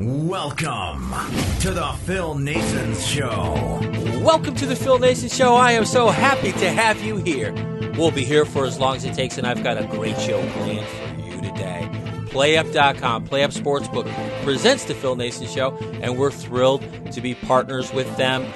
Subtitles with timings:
[0.00, 1.12] welcome
[1.60, 4.20] to the Phil Naessens Show.
[4.24, 5.54] Welcome to the Phil Naessens Show.
[5.54, 7.52] I am so happy to have you here.
[7.98, 10.40] We'll be here for as long as it takes, and I've got a great show
[10.52, 11.86] planned for you today.
[12.30, 16.82] PlayUp.com, PlayUp Sportsbook presents the Phil Naessens Show, and we're thrilled
[17.12, 18.46] to be partners with them.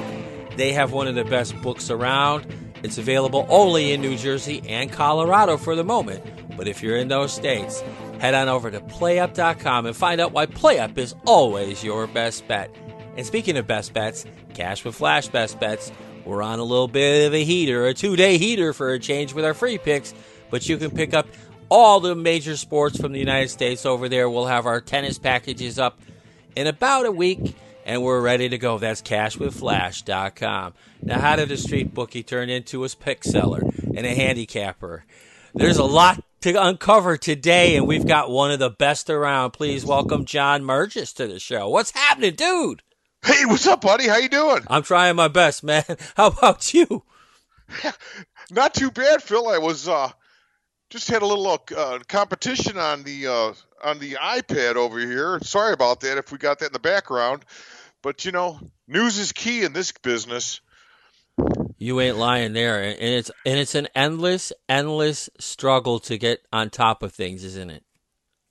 [0.56, 2.46] They have one of the best books around.
[2.82, 6.24] It's available only in New Jersey and Colorado for the moment.
[6.56, 7.82] But if you're in those states,
[8.24, 12.74] head on over to playup.com and find out why PlayUp is always your best bet.
[13.18, 15.92] And speaking of best bets, Cash with Flash best bets,
[16.24, 19.34] we're on a little bit of a heater, a two day heater for a change
[19.34, 20.14] with our free picks.
[20.48, 21.26] But you can pick up
[21.68, 24.30] all the major sports from the United States over there.
[24.30, 26.00] We'll have our tennis packages up
[26.56, 28.78] in about a week and we're ready to go.
[28.78, 30.72] That's cashwithflash.com.
[31.02, 33.60] Now, how did a street bookie turn into a pick seller
[33.94, 35.04] and a handicapper?
[35.52, 39.52] There's a lot to uncover today, and we've got one of the best around.
[39.52, 41.70] Please welcome John Murges to the show.
[41.70, 42.82] What's happening, dude?
[43.24, 44.06] Hey, what's up, buddy?
[44.06, 44.60] How you doing?
[44.66, 45.84] I'm trying my best, man.
[46.16, 47.02] How about you?
[48.50, 49.48] Not too bad, Phil.
[49.48, 50.10] I was uh,
[50.90, 55.38] just had a little uh, competition on the uh, on the iPad over here.
[55.40, 57.46] Sorry about that if we got that in the background,
[58.02, 60.60] but you know, news is key in this business.
[61.84, 66.70] You ain't lying there, and it's and it's an endless, endless struggle to get on
[66.70, 67.84] top of things, isn't it?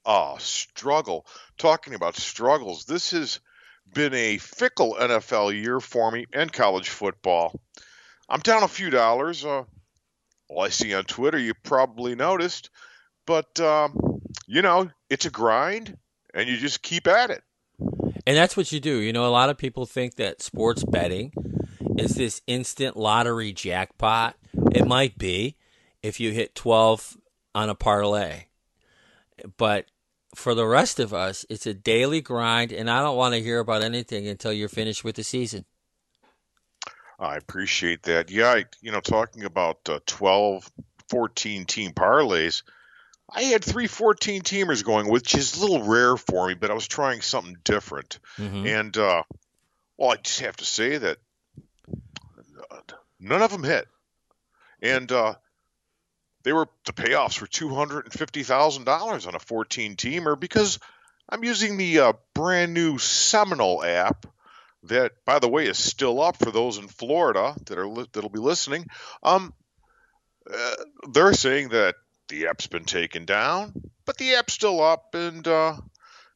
[0.06, 1.26] Oh, struggle.
[1.58, 3.40] Talking about struggles, this has
[3.92, 7.60] been a fickle NFL year for me and college football.
[8.30, 9.44] I'm down a few dollars.
[9.44, 9.64] Uh,
[10.48, 12.70] well, I see on Twitter, you probably noticed,
[13.26, 15.98] but um, you know, it's a grind,
[16.36, 17.42] and you just keep at it.
[18.28, 19.00] And that's what you do.
[19.00, 21.32] You know, a lot of people think that sports betting
[21.98, 24.36] is this instant lottery jackpot.
[24.72, 25.56] It might be
[26.02, 27.18] if you hit 12
[27.56, 28.46] on a parlay.
[29.58, 29.86] But
[30.36, 33.60] for the rest of us, it's a daily grind, and I don't want to hear
[33.60, 35.66] about anything until you're finished with the season.
[37.20, 38.32] I appreciate that.
[38.32, 40.70] Yeah, I, you know, talking about uh, 12,
[41.10, 42.64] 14 team parlays,
[43.30, 46.74] I had three 14 teamers going, which is a little rare for me, but I
[46.74, 48.20] was trying something different.
[48.38, 48.68] Mm-hmm.
[48.68, 49.24] And, uh,
[49.98, 51.18] well, I just have to say that
[53.20, 53.88] none of them hit.
[54.82, 55.36] And uh,
[56.44, 60.40] they were the payoffs were two hundred and fifty thousand dollars on a fourteen teamer
[60.40, 60.80] because
[61.30, 64.26] I'm using the uh, brand new Seminole app
[64.84, 68.30] that, by the way, is still up for those in Florida that are li- that'll
[68.30, 68.88] be listening.
[69.24, 69.54] Um,
[70.54, 70.76] uh,
[71.14, 71.96] they're saying that
[72.28, 73.74] the app's been taken down,
[74.06, 75.78] but the app's still up, and uh,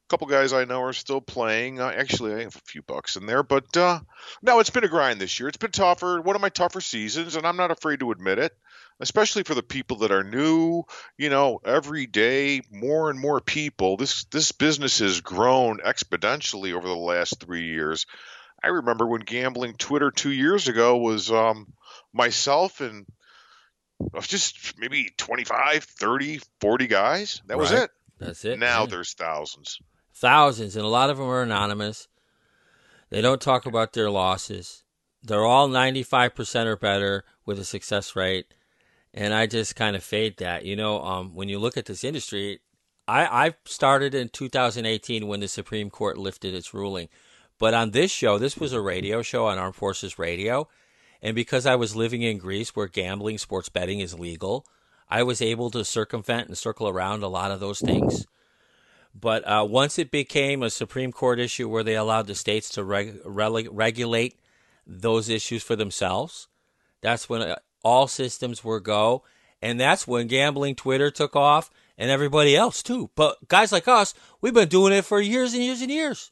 [0.08, 1.80] couple guys I know are still playing.
[1.80, 4.00] Uh, actually, I have a few bucks in there, but uh,
[4.42, 5.48] no, it's been a grind this year.
[5.48, 8.56] It's been tougher, one of my tougher seasons, and I'm not afraid to admit it.
[9.00, 10.82] Especially for the people that are new,
[11.16, 13.96] you know, every day more and more people.
[13.96, 18.06] This this business has grown exponentially over the last three years.
[18.60, 21.72] I remember when gambling Twitter two years ago was um,
[22.12, 23.06] myself and
[24.22, 27.40] just maybe 25, 30, 40 guys.
[27.46, 27.90] That was it.
[28.18, 28.58] That's it.
[28.58, 28.86] Now Yeah.
[28.86, 29.78] there's thousands.
[30.18, 32.08] Thousands, and a lot of them are anonymous.
[33.10, 34.84] They don't talk about their losses.
[35.22, 38.46] They're all 95% or better with a success rate.
[39.14, 40.64] And I just kind of fade that.
[40.64, 42.60] You know, um, when you look at this industry,
[43.06, 47.08] I, I started in 2018 when the Supreme Court lifted its ruling.
[47.58, 50.68] But on this show, this was a radio show on Armed Forces Radio.
[51.22, 54.66] And because I was living in Greece where gambling, sports betting is legal,
[55.08, 58.26] I was able to circumvent and circle around a lot of those things.
[59.20, 62.84] But uh, once it became a Supreme Court issue where they allowed the states to
[62.84, 64.38] reg- rele- regulate
[64.86, 66.48] those issues for themselves,
[67.00, 69.24] that's when uh, all systems were go.
[69.60, 73.10] And that's when gambling Twitter took off and everybody else too.
[73.16, 76.30] But guys like us, we've been doing it for years and years and years.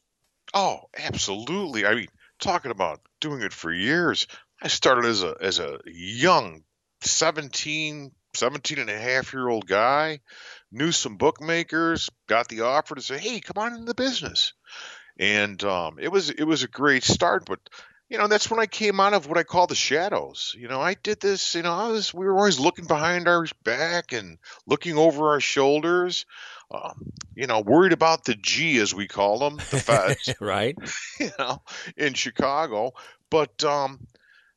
[0.53, 1.85] Oh, absolutely.
[1.85, 2.07] I mean,
[2.39, 4.27] talking about doing it for years.
[4.61, 6.63] I started as a as a young
[7.01, 10.19] 17, 17 and a half year old guy
[10.71, 14.53] knew some bookmakers, got the offer to say, "Hey, come on in the business,"
[15.19, 17.45] and um, it was it was a great start.
[17.45, 17.59] But
[18.09, 20.55] you know, that's when I came out of what I call the shadows.
[20.57, 21.55] You know, I did this.
[21.55, 25.41] You know, I was we were always looking behind our back and looking over our
[25.41, 26.25] shoulders.
[26.69, 30.33] Um, you know, worried about the G as we call them, the feds.
[30.41, 30.75] right.
[31.19, 31.61] you know,
[31.95, 32.91] in Chicago.
[33.29, 34.05] But um,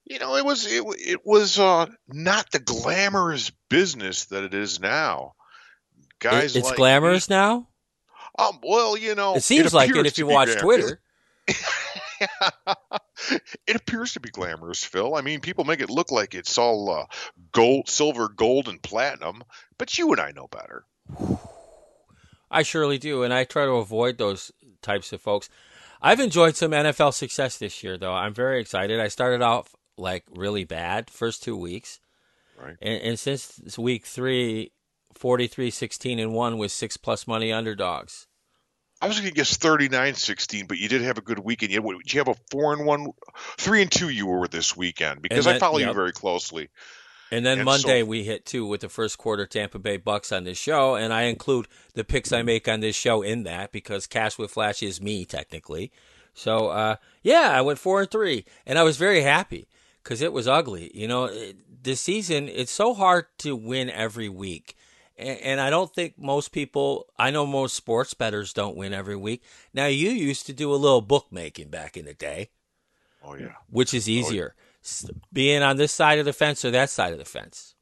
[0.05, 4.81] you know, it was it, it was uh, not the glamorous business that it is
[4.81, 5.35] now.
[6.21, 7.67] Guys, It- it's like glamorous me- now.
[8.39, 11.01] Um, well, you know, It seems like it if you watch Twitter.
[13.67, 15.15] it appears to be glamorous, Phil.
[15.15, 17.07] I mean, people make it look like it's all uh,
[17.53, 19.43] gold, silver, gold, and platinum,
[19.79, 20.85] but you and I know better.
[22.51, 24.51] I surely do, and I try to avoid those
[24.83, 25.49] types of folks.
[26.03, 28.13] I've enjoyed some NFL success this year, though.
[28.15, 28.99] I'm very excited.
[29.01, 32.01] I started off like really bad first two weeks,
[32.61, 32.77] Right.
[32.81, 34.73] and, and since week three,
[35.21, 38.27] 43, 16, and one with six plus money underdogs.
[39.03, 41.73] I was going to guess 39-16, but you did have a good weekend.
[41.73, 43.13] You, did you have a four and one,
[43.57, 44.09] three and two?
[44.09, 46.69] You were this weekend because I then- follow you very closely.
[47.33, 50.33] And then And Monday so- we hit two with the first quarter Tampa Bay Bucks
[50.33, 53.71] on this show, and I include the picks I make on this show in that
[53.73, 55.93] because Cash with Flash is me technically.
[56.35, 59.69] So uh, yeah, I went four and three, and I was very happy
[60.03, 60.91] because it was ugly.
[60.95, 64.75] You know, it- this season it's so hard to win every week,
[65.21, 67.07] and, I don't think most people.
[67.19, 69.43] I know most sports bettors don't win every week.
[69.75, 72.51] Now you used to do a little bookmaking back in the day
[73.23, 73.55] Oh yeah.
[73.69, 77.13] which is oh, easier, S- being on this side of the fence or that side
[77.13, 77.75] of the fence?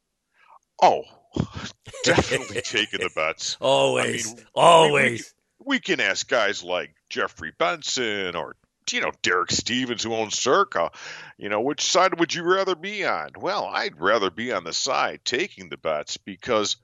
[0.81, 1.03] Oh,
[2.03, 3.57] definitely taking the bets.
[3.59, 5.33] Always, I mean, always.
[5.63, 8.55] We can ask guys like Jeffrey Benson or
[8.91, 10.91] you know Derek Stevens who owns Circa.
[11.37, 13.31] You know, which side would you rather be on?
[13.37, 16.77] Well, I'd rather be on the side taking the bets because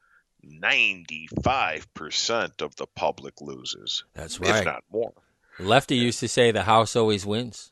[0.46, 4.66] 95% of the public loses, That's if right.
[4.66, 5.14] not more.
[5.60, 7.72] Lefty used to say the house always wins.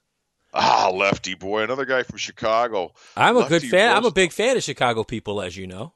[0.54, 2.94] Ah, lefty boy, another guy from Chicago.
[3.18, 3.96] I'm a good fan.
[3.96, 5.94] I'm a big fan of Chicago people, as you know.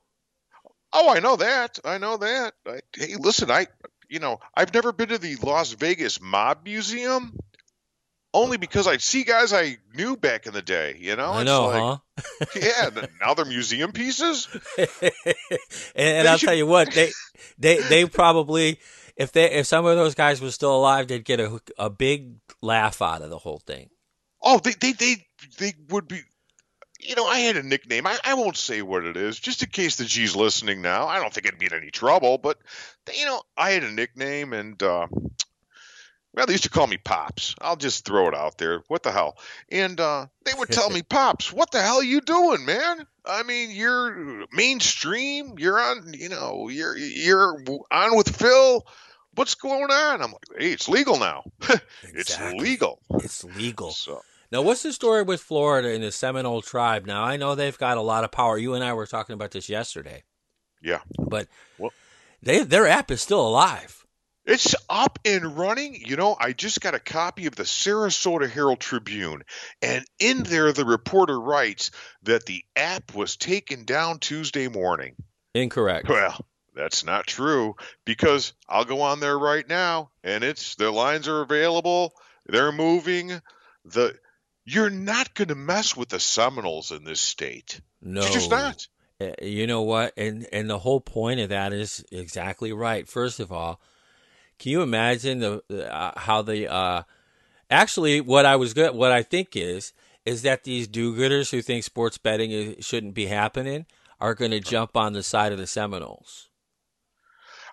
[0.91, 1.77] Oh, I know that.
[1.85, 2.53] I know that.
[2.65, 3.68] I, hey, listen, I,
[4.09, 7.38] you know, I've never been to the Las Vegas Mob Museum,
[8.37, 10.95] only because I see guys I knew back in the day.
[10.99, 12.89] You know, I know, like, yeah.
[13.19, 14.47] Now they're museum pieces.
[14.77, 14.89] and
[15.95, 17.11] and I'll should- tell you what, they
[17.57, 18.79] they they probably
[19.15, 22.35] if they if some of those guys were still alive, they'd get a a big
[22.61, 23.89] laugh out of the whole thing.
[24.41, 25.15] Oh, they, they, they,
[25.57, 26.21] they would be.
[26.99, 28.07] You know, I had a nickname.
[28.07, 31.07] I, I won't say what it is, just in case the G's listening now.
[31.07, 32.57] I don't think it'd be in any trouble, but
[33.15, 35.07] you know, I had a nickname, and uh,
[36.37, 37.55] well, they used to call me Pops.
[37.59, 38.83] I'll just throw it out there.
[38.89, 39.39] What the hell?
[39.71, 43.07] And uh, they would tell me, Pops, what the hell are you doing, man?
[43.25, 45.55] I mean, you're mainstream.
[45.57, 46.13] You're on.
[46.13, 48.85] You know, you're you're on with Phil.
[49.33, 50.21] What's going on?
[50.21, 51.43] I'm like, hey, it's legal now.
[52.03, 52.99] it's legal.
[53.15, 53.89] It's legal.
[53.89, 54.21] So.
[54.51, 57.07] Now, what's the story with Florida and the Seminole tribe?
[57.07, 58.59] Now, I know they've got a lot of power.
[58.59, 60.23] You and I were talking about this yesterday,
[60.83, 60.99] Yeah.
[61.17, 61.47] but
[61.79, 61.93] Well-
[62.43, 64.05] they their app is still alive.
[64.47, 65.95] It's up and running.
[65.95, 69.44] You know, I just got a copy of the Sarasota Herald Tribune,
[69.81, 71.91] and in there, the reporter writes
[72.23, 75.15] that the app was taken down Tuesday morning.
[75.53, 76.07] Incorrect.
[76.07, 81.27] Well, that's not true because I'll go on there right now, and it's the lines
[81.27, 82.13] are available.
[82.45, 83.42] They're moving.
[83.83, 84.16] The
[84.63, 87.81] you're not going to mess with the Seminoles in this state.
[88.01, 88.87] No, You're just not.
[89.19, 90.13] Uh, You know what?
[90.16, 93.07] And and the whole point of that is exactly right.
[93.09, 93.81] First of all,
[94.59, 97.04] can you imagine the uh, how the uh,
[97.69, 99.94] actually what I was good what I think is
[100.26, 103.85] is that these do-gooders who think sports betting is, shouldn't be happening
[104.19, 106.49] are going to jump on the side of the Seminoles.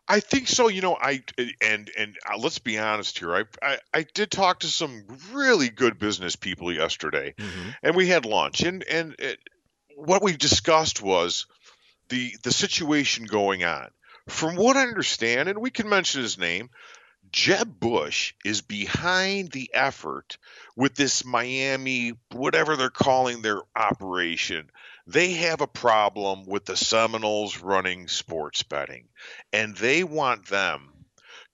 [0.07, 0.69] I think so.
[0.69, 1.23] You know, I
[1.63, 3.35] and and uh, let's be honest here.
[3.35, 7.35] I, I I did talk to some really good business people yesterday,
[7.83, 8.63] and we had lunch.
[8.63, 9.39] And and it,
[9.97, 11.47] what we discussed was
[12.11, 13.89] the the situation going on.
[14.29, 16.71] From what I understand, and we can mention his name,
[17.31, 20.39] Jeb Bush is behind the effort
[20.77, 24.71] with this Miami, whatever they're calling their operation.
[25.07, 29.09] They have a problem with the Seminoles running sports betting,
[29.53, 31.07] and they want them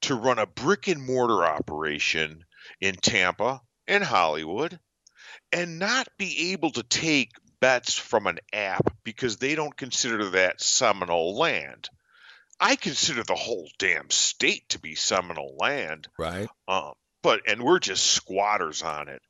[0.02, 2.44] to run a brick and mortar operation
[2.80, 4.78] in Tampa and Hollywood
[5.52, 10.60] and not be able to take bets from an app because they don't consider that
[10.60, 11.88] Seminole land.
[12.60, 16.08] I consider the whole damn state to be Seminole land.
[16.18, 16.48] Right.
[16.68, 19.22] Um, but and we're just squatters on it.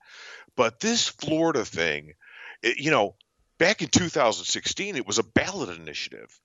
[0.56, 2.14] But this Florida thing,
[2.62, 3.14] it, you know,
[3.58, 6.38] back in 2016, it was a ballot initiative,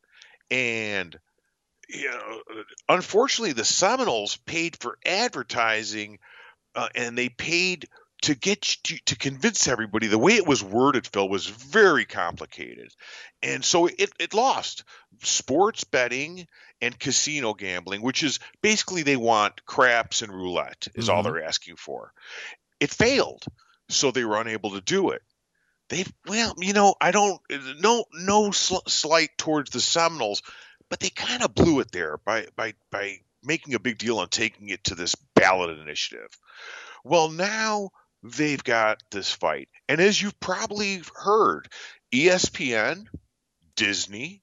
[0.51, 1.17] and
[1.89, 2.41] you know,
[2.89, 6.19] unfortunately, the Seminoles paid for advertising,
[6.75, 7.87] uh, and they paid
[8.23, 10.07] to get you, to convince everybody.
[10.07, 12.91] The way it was worded, Phil, was very complicated,
[13.43, 14.83] and so it it lost.
[15.23, 16.47] Sports betting
[16.81, 21.25] and casino gambling, which is basically they want craps and roulette, is all Mhm.
[21.25, 22.11] they're asking for.
[22.79, 23.43] It failed,
[23.89, 25.21] so they were unable to do it.
[25.89, 27.39] They well, you know, I don't
[27.79, 30.41] no no sl- slight towards the Seminoles,
[30.89, 34.27] but they kind of blew it there by by by making a big deal on
[34.29, 36.29] taking it to this ballot initiative.
[37.03, 37.91] Well, now
[38.31, 41.67] they've got this fight, and as you've probably heard,
[42.11, 43.05] ESPN,
[43.75, 44.41] Disney,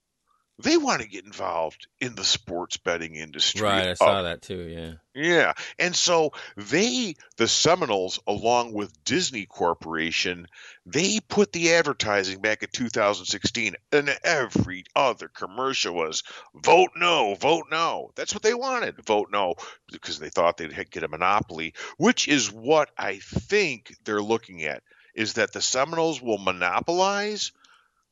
[0.58, 3.62] they want to get involved in the sports betting industry.
[3.62, 4.60] Right, I saw that too.
[4.62, 4.92] Yeah.
[5.14, 5.52] yeah.
[5.78, 10.46] And so they, the Seminoles, along with Disney Corporation,
[10.84, 16.22] they put the advertising back in 2016, and every other commercial was
[16.54, 18.12] vote no, vote no.
[18.14, 19.54] That's what they wanted, vote no,
[19.90, 24.82] because they thought they'd get a monopoly, which is what I think they're looking at,
[25.14, 27.52] is that the Seminoles will monopolize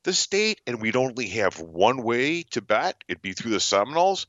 [0.03, 4.27] the state, and we'd only have one way to bet, it'd be through the Seminoles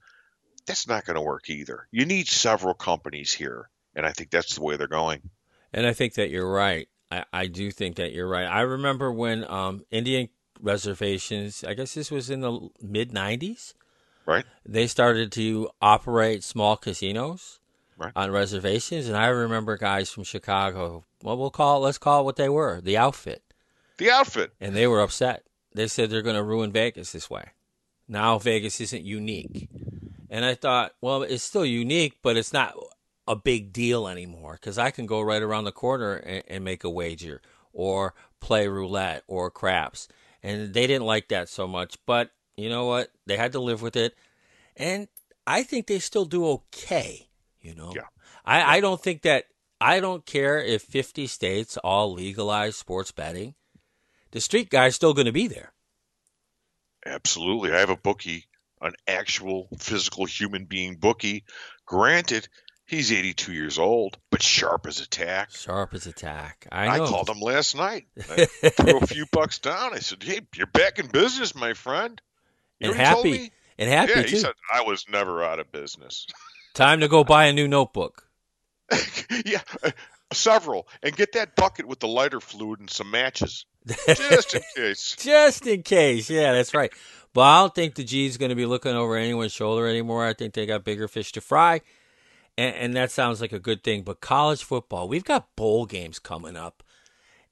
[0.66, 1.88] that's not going to work either.
[1.90, 5.28] You need several companies here, and I think that's the way they're going.
[5.72, 6.88] And I think that you're right.
[7.10, 8.46] I, I do think that you're right.
[8.46, 10.28] I remember when um, Indian
[10.60, 13.74] reservations, I guess this was in the mid 90s,
[14.26, 14.44] Right?
[14.64, 17.58] they started to operate small casinos
[17.98, 18.12] Right.
[18.16, 19.06] on reservations.
[19.06, 22.48] And I remember guys from Chicago, well, we'll call it, let's call it what they
[22.48, 23.42] were the outfit.
[23.98, 24.52] The outfit.
[24.60, 25.44] And they were upset.
[25.74, 27.50] They said they're going to ruin Vegas this way.
[28.08, 29.68] Now Vegas isn't unique.
[30.28, 32.74] And I thought, well, it's still unique, but it's not
[33.28, 36.84] a big deal anymore because I can go right around the corner and, and make
[36.84, 37.40] a wager
[37.72, 40.08] or play roulette or craps.
[40.42, 41.96] And they didn't like that so much.
[42.06, 43.10] But you know what?
[43.26, 44.14] They had to live with it.
[44.76, 45.08] And
[45.46, 47.28] I think they still do okay,
[47.60, 47.92] you know?
[47.94, 48.06] Yeah.
[48.44, 49.46] I, I don't think that,
[49.80, 53.54] I don't care if 50 states all legalize sports betting.
[54.32, 55.72] The street guy's still going to be there.
[57.04, 57.72] Absolutely.
[57.72, 58.46] I have a bookie,
[58.80, 61.44] an actual physical human being bookie.
[61.86, 62.48] Granted,
[62.86, 65.50] he's 82 years old, but sharp as a tack.
[65.50, 66.66] Sharp as a tack.
[66.70, 68.06] I I, called him last night.
[68.30, 69.94] I threw a few bucks down.
[69.94, 72.20] I said, "Hey, you're back in business, my friend."
[72.80, 73.52] You and know what he told happy.
[73.78, 74.28] And happy yeah, too.
[74.28, 76.26] he said I was never out of business.
[76.74, 78.26] Time to go buy a new notebook.
[79.44, 79.90] yeah, uh,
[80.32, 85.16] several, and get that bucket with the lighter fluid and some matches, just in case.
[85.16, 86.30] Just in case.
[86.30, 86.92] Yeah, that's right.
[87.34, 90.26] But I don't think the G's going to be looking over anyone's shoulder anymore.
[90.26, 91.80] I think they got bigger fish to fry.
[92.58, 94.02] And, and that sounds like a good thing.
[94.02, 96.82] But college football, we've got bowl games coming up.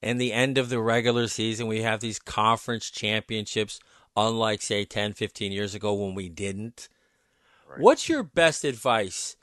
[0.03, 3.81] And the end of the regular season, we have these conference championships,
[4.17, 6.89] unlike, say, 10, 15 years ago when we didn't.
[7.69, 7.81] Right.
[7.81, 9.37] What's your best advice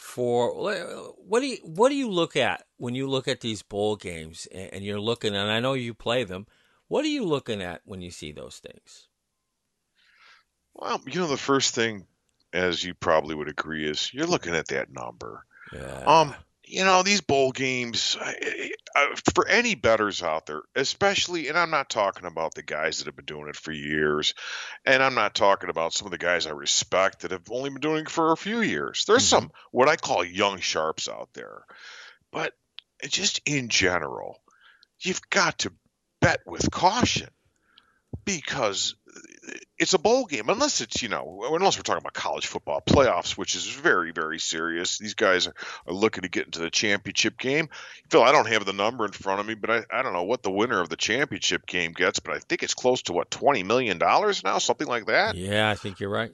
[0.00, 3.94] for what do you what do you look at when you look at these bowl
[3.94, 6.46] games and, you're looking and I know you play them
[6.88, 9.08] what are you looking at when you see those things
[10.74, 12.06] Well, you know, the first thing,
[12.52, 15.44] as you probably would agree, is you're looking at that number.
[15.72, 16.34] yeah Um,
[16.64, 18.16] you know, these bowl games,
[19.34, 23.16] for any betters out there, especially, and I'm not talking about the guys that have
[23.16, 24.34] been doing it for years,
[24.84, 27.80] and I'm not talking about some of the guys I respect that have only been
[27.80, 29.04] doing it for a few years.
[29.06, 29.28] There's Mhm.
[29.28, 31.64] some what I call young sharps out there,
[32.30, 32.54] but
[33.08, 34.38] just in general,
[35.00, 35.72] you've got to
[36.20, 37.28] bet with caution
[38.24, 38.94] because
[39.78, 43.36] it's a bowl game unless it's you know unless we're talking about college football playoffs
[43.36, 44.98] which is very very serious.
[44.98, 45.54] These guys are,
[45.86, 47.68] are looking to get into the championship game.
[48.10, 50.24] Phil i don't have the number in front of me but I, I don't know
[50.24, 53.30] what the winner of the championship game gets but i think it's close to what
[53.30, 55.34] 20 million dollars now something like that?
[55.34, 56.32] Yeah I think you're right.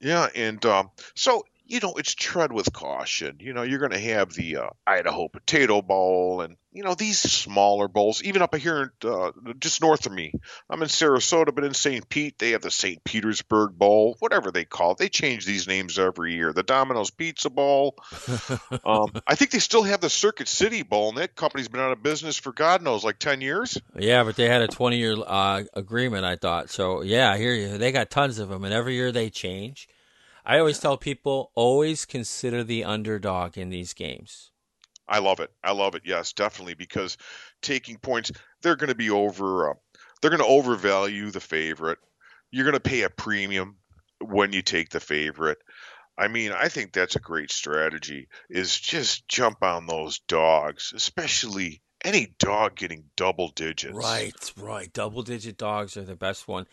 [0.00, 3.36] Yeah, and um, so you know it's tread with caution.
[3.40, 7.18] You know you're going to have the uh, Idaho Potato Bowl, and you know these
[7.18, 10.32] smaller bowls, even up here uh, just north of me.
[10.68, 12.06] I'm in Sarasota, but in St.
[12.08, 13.02] Pete they have the St.
[13.02, 14.98] Petersburg Bowl, whatever they call it.
[14.98, 16.52] They change these names every year.
[16.52, 17.96] The Domino's Pizza Bowl.
[18.84, 21.92] um, I think they still have the Circuit City Bowl, and that company's been out
[21.92, 23.78] of business for God knows like ten years.
[23.98, 27.54] yeah but they had a 20 year uh, agreement I thought so yeah I hear
[27.54, 29.88] you they got tons of them and every year they change
[30.44, 34.50] I always tell people always consider the underdog in these games
[35.06, 35.50] I love it.
[35.62, 36.02] I love it.
[36.04, 37.16] Yes, definitely because
[37.62, 38.32] taking points,
[38.62, 39.70] they're going to be over.
[39.70, 39.74] Uh,
[40.20, 41.98] they're going to overvalue the favorite.
[42.50, 43.76] You're going to pay a premium
[44.20, 45.58] when you take the favorite.
[46.16, 48.28] I mean, I think that's a great strategy.
[48.48, 53.94] Is just jump on those dogs, especially any dog getting double digits.
[53.94, 54.92] Right, right.
[54.92, 56.66] Double digit dogs are the best one,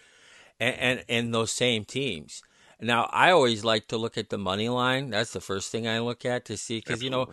[0.59, 2.43] and and, and those same teams.
[2.81, 5.11] Now, I always like to look at the money line.
[5.11, 7.27] That's the first thing I look at to see because you know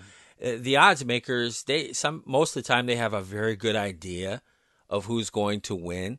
[0.44, 1.62] uh, the odds makers.
[1.62, 4.42] They some most of the time they have a very good idea
[4.90, 6.18] of who's going to win.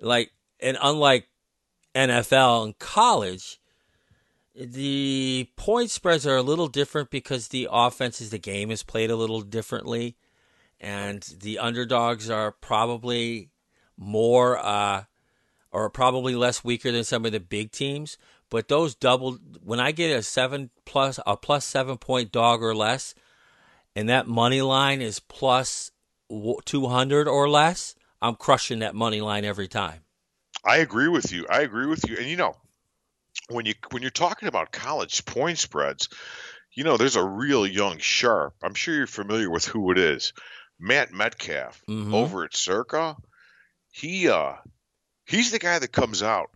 [0.00, 1.28] Like and unlike
[1.94, 3.60] NFL and college,
[4.54, 9.16] the point spreads are a little different because the offenses, the game is played a
[9.16, 10.16] little differently,
[10.80, 13.50] and the underdogs are probably
[13.98, 15.04] more uh,
[15.70, 18.16] or probably less weaker than some of the big teams.
[18.52, 22.74] But those double when I get a seven plus a plus seven point dog or
[22.74, 23.14] less,
[23.96, 25.90] and that money line is plus
[26.66, 30.00] two hundred or less, I'm crushing that money line every time.
[30.62, 31.46] I agree with you.
[31.48, 32.18] I agree with you.
[32.18, 32.52] And you know,
[33.48, 36.10] when you when you're talking about college point spreads,
[36.74, 38.52] you know, there's a real young sharp.
[38.62, 40.34] I'm sure you're familiar with who it is.
[40.78, 42.12] Matt Metcalf Mhm.
[42.12, 43.16] over at Circa.
[43.92, 44.56] He uh
[45.24, 46.50] he's the guy that comes out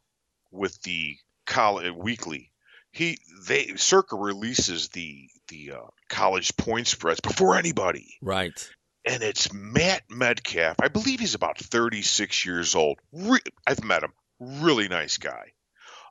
[0.50, 2.52] with the college weekly.
[2.92, 8.70] He they Circa releases the the uh, college point spreads before anybody Right.
[9.04, 10.76] and it's Matt Metcalf.
[10.80, 12.98] I believe he's about 36 years old.
[13.12, 14.12] Re- I've met him.
[14.40, 15.52] Really nice guy.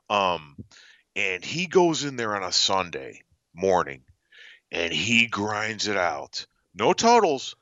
[0.08, 0.56] Um,
[1.14, 3.22] and he goes in there on a Sunday
[3.54, 4.02] morning,
[4.70, 6.46] and he grinds it out.
[6.74, 7.56] No totals,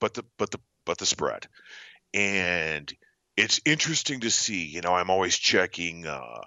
[0.00, 1.46] but the but the but the spread.
[2.14, 2.92] And
[3.36, 4.64] it's interesting to see.
[4.66, 6.06] You know, I'm always checking.
[6.06, 6.42] Uh,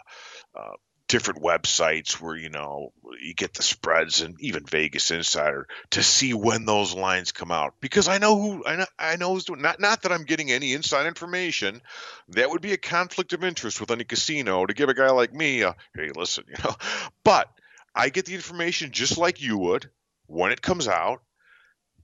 [0.55, 0.73] uh,
[1.09, 6.33] different websites where you know you get the spreads and even Vegas Insider to see
[6.33, 7.73] when those lines come out.
[7.81, 10.51] Because I know who I know I know who's doing not not that I'm getting
[10.51, 11.81] any inside information.
[12.29, 15.33] That would be a conflict of interest with any casino to give a guy like
[15.33, 16.75] me a hey listen you know.
[17.23, 17.49] But
[17.93, 19.89] I get the information just like you would
[20.27, 21.21] when it comes out.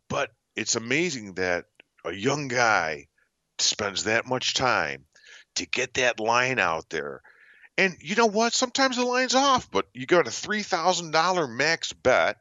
[0.10, 1.66] But it's amazing that
[2.04, 3.08] a young guy
[3.60, 5.06] spends that much time
[5.56, 7.22] to get that line out there
[7.78, 8.54] and you know what?
[8.54, 12.38] Sometimes the line's off, but you got a three thousand dollar max bet.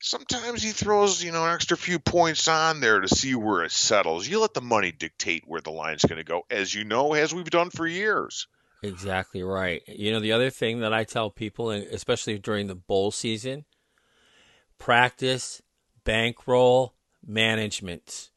[0.00, 3.72] Sometimes he throws, you know, an extra few points on there to see where it
[3.72, 4.28] settles.
[4.28, 7.34] You let the money dictate where the line's going to go, as you know, as
[7.34, 8.46] we've done for years.
[8.82, 9.82] Exactly right.
[9.88, 13.64] You know, the other thing that I tell people, and especially during the bowl season,
[14.78, 15.62] practice,
[16.04, 16.94] bankroll,
[17.26, 18.30] management.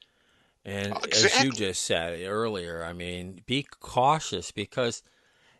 [0.66, 5.04] And as you just said earlier, I mean, be cautious because,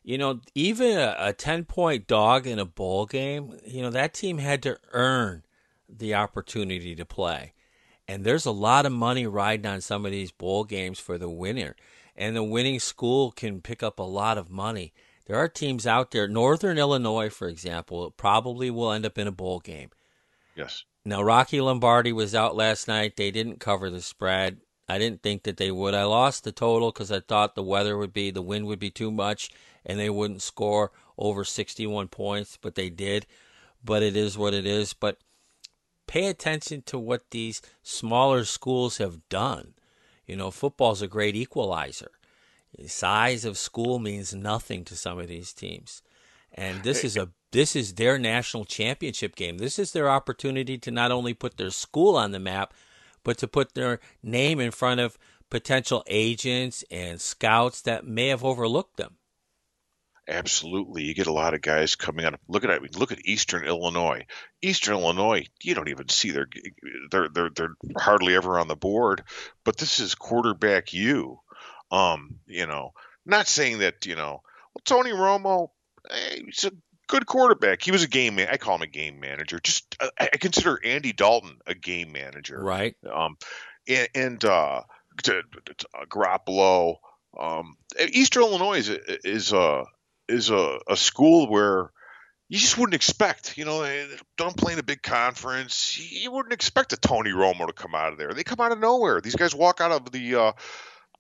[0.10, 4.12] you know, even a, a 10 point dog in a bowl game, you know, that
[4.12, 5.44] team had to earn
[5.88, 7.54] the opportunity to play.
[8.08, 11.30] And there's a lot of money riding on some of these bowl games for the
[11.30, 11.76] winner.
[12.16, 14.94] And the winning school can pick up a lot of money.
[15.28, 19.32] There are teams out there, Northern Illinois, for example, probably will end up in a
[19.32, 19.92] bowl game.
[20.56, 20.86] Yes.
[21.06, 23.16] Now, Rocky Lombardi was out last night.
[23.16, 24.58] They didn't cover the spread.
[24.90, 25.94] I didn't think that they would.
[25.94, 28.90] I lost the total because I thought the weather would be, the wind would be
[28.90, 29.52] too much,
[29.86, 33.26] and they wouldn't score over 61 points, but they did.
[33.84, 34.94] But it is what it is.
[34.94, 35.18] But
[36.08, 39.74] pay attention to what these smaller schools have done.
[40.26, 42.12] You know, football's a great equalizer.
[42.78, 46.02] The size of school means nothing to some of these teams.
[46.54, 49.58] And this is a this is their national championship game.
[49.58, 52.74] This is their opportunity to not only put their school on the map,
[53.24, 55.18] but to put their name in front of
[55.50, 59.16] potential agents and scouts that may have overlooked them.
[60.30, 61.06] Absolutely.
[61.06, 62.40] You get a lot of guys coming out.
[62.48, 62.96] Look at it.
[62.96, 64.28] Look at Eastern Illinois.
[64.62, 66.48] Eastern Illinois, you don't even see their
[67.10, 69.24] they're they're they're hardly ever on the board,
[69.64, 71.40] but this is quarterback you.
[71.92, 72.94] Um, you know,
[73.26, 74.44] not saying that, you know,
[74.76, 75.70] well Tony Romo,
[76.12, 76.72] eh, he's a
[77.08, 77.82] good quarterback.
[77.82, 78.50] He was a game man.
[78.52, 79.60] I call him a game manager.
[79.60, 82.96] Just I, I consider Andy Dalton a game manager Right?
[83.12, 83.36] um,
[83.88, 84.84] and, and uh,
[85.24, 86.98] to, to, uh, Garoppolo.
[87.40, 87.78] Um,
[88.12, 88.90] Eastern Illinois is
[89.24, 89.86] is a
[90.30, 91.92] is a, a school where
[92.48, 93.58] you just wouldn't expect.
[93.58, 96.00] You know, they don't play in a big conference.
[96.00, 98.34] You wouldn't expect a Tony Romo to come out of there.
[98.34, 99.22] They come out of nowhere.
[99.22, 100.52] These guys walk out of the uh,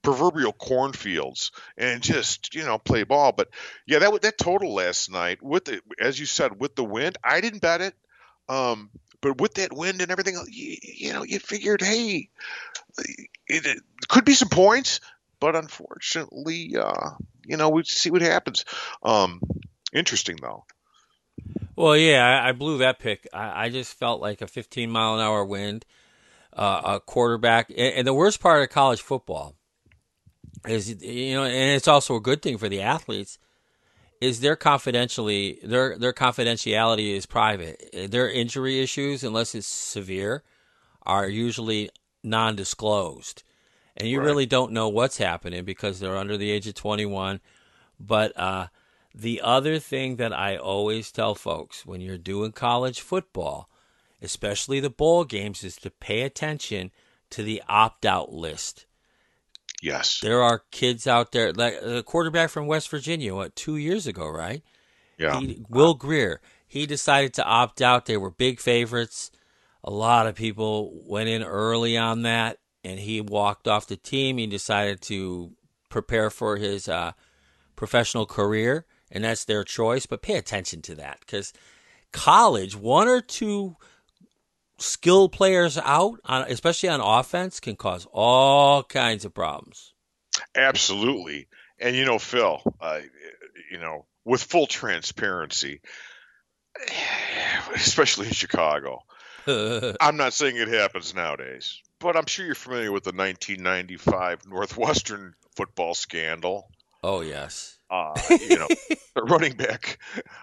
[0.01, 3.31] proverbial cornfields and just you know play ball.
[3.31, 3.49] But
[3.85, 7.41] yeah, that that total last night with the as you said with the wind, I
[7.41, 7.95] didn't bet it.
[8.47, 8.89] Um,
[9.21, 12.29] but with that wind and everything, you, you know, you figured, hey,
[13.47, 15.01] it, it could be some points,
[15.39, 17.11] but unfortunately, uh,
[17.45, 18.65] you know, we see what happens.
[19.03, 19.41] Um,
[19.93, 20.65] interesting though.
[21.75, 23.27] Well, yeah, I, I blew that pick.
[23.33, 25.85] I, I just felt like a 15 mile an hour wind,
[26.53, 29.55] uh, a quarterback, and, and the worst part of college football
[30.67, 33.39] is you know, and it's also a good thing for the athletes
[34.21, 38.09] is their confidentially their their confidentiality is private.
[38.09, 40.43] Their injury issues, unless it's severe,
[41.03, 41.89] are usually
[42.23, 43.43] non-disclosed,
[43.99, 44.25] and you Right.
[44.25, 47.41] really don't know what's happening because they're under the age of 21.
[47.99, 48.67] But uh,
[49.15, 53.69] The other thing that I always tell folks when you're doing college football,
[54.21, 56.91] especially the bowl games, is to pay attention
[57.31, 58.85] to the opt out list.
[59.81, 60.19] Yes.
[60.19, 64.27] There are kids out there, like the quarterback from West Virginia, what, two years ago,
[64.29, 64.61] right?
[65.17, 65.39] Yeah.
[65.39, 66.39] He, Will Grier.
[66.67, 68.05] He decided to opt out.
[68.05, 69.31] They were big favorites.
[69.83, 74.37] A lot of people went in early on that, and he walked off the team.
[74.37, 75.51] He decided to
[75.89, 77.13] prepare for his uh,
[77.75, 80.05] professional career, and that's their choice.
[80.05, 81.53] But pay attention to that because
[82.11, 83.75] college, one or two
[84.77, 89.93] skilled players out, on, especially on offense, can cause all kinds of problems.
[90.55, 91.47] Absolutely.
[91.79, 92.99] And you know, Phil, uh,
[93.71, 95.81] you know, with full transparency,
[97.75, 99.03] especially in Chicago,
[99.47, 105.35] I'm not saying it happens nowadays, but I'm sure you're familiar with the 1995 Northwestern
[105.55, 106.69] football scandal.
[107.03, 107.77] oh yes.
[107.89, 108.67] Uh, you know,
[109.15, 109.97] the running back,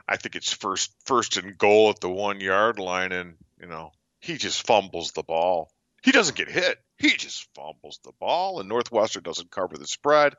[0.09, 3.93] I think it's first first and goal at the one yard line, and you know
[4.21, 5.71] he just fumbles the ball.
[6.03, 6.79] He doesn't get hit.
[6.99, 10.35] He just fumbles the ball, and Northwestern doesn't cover the spread.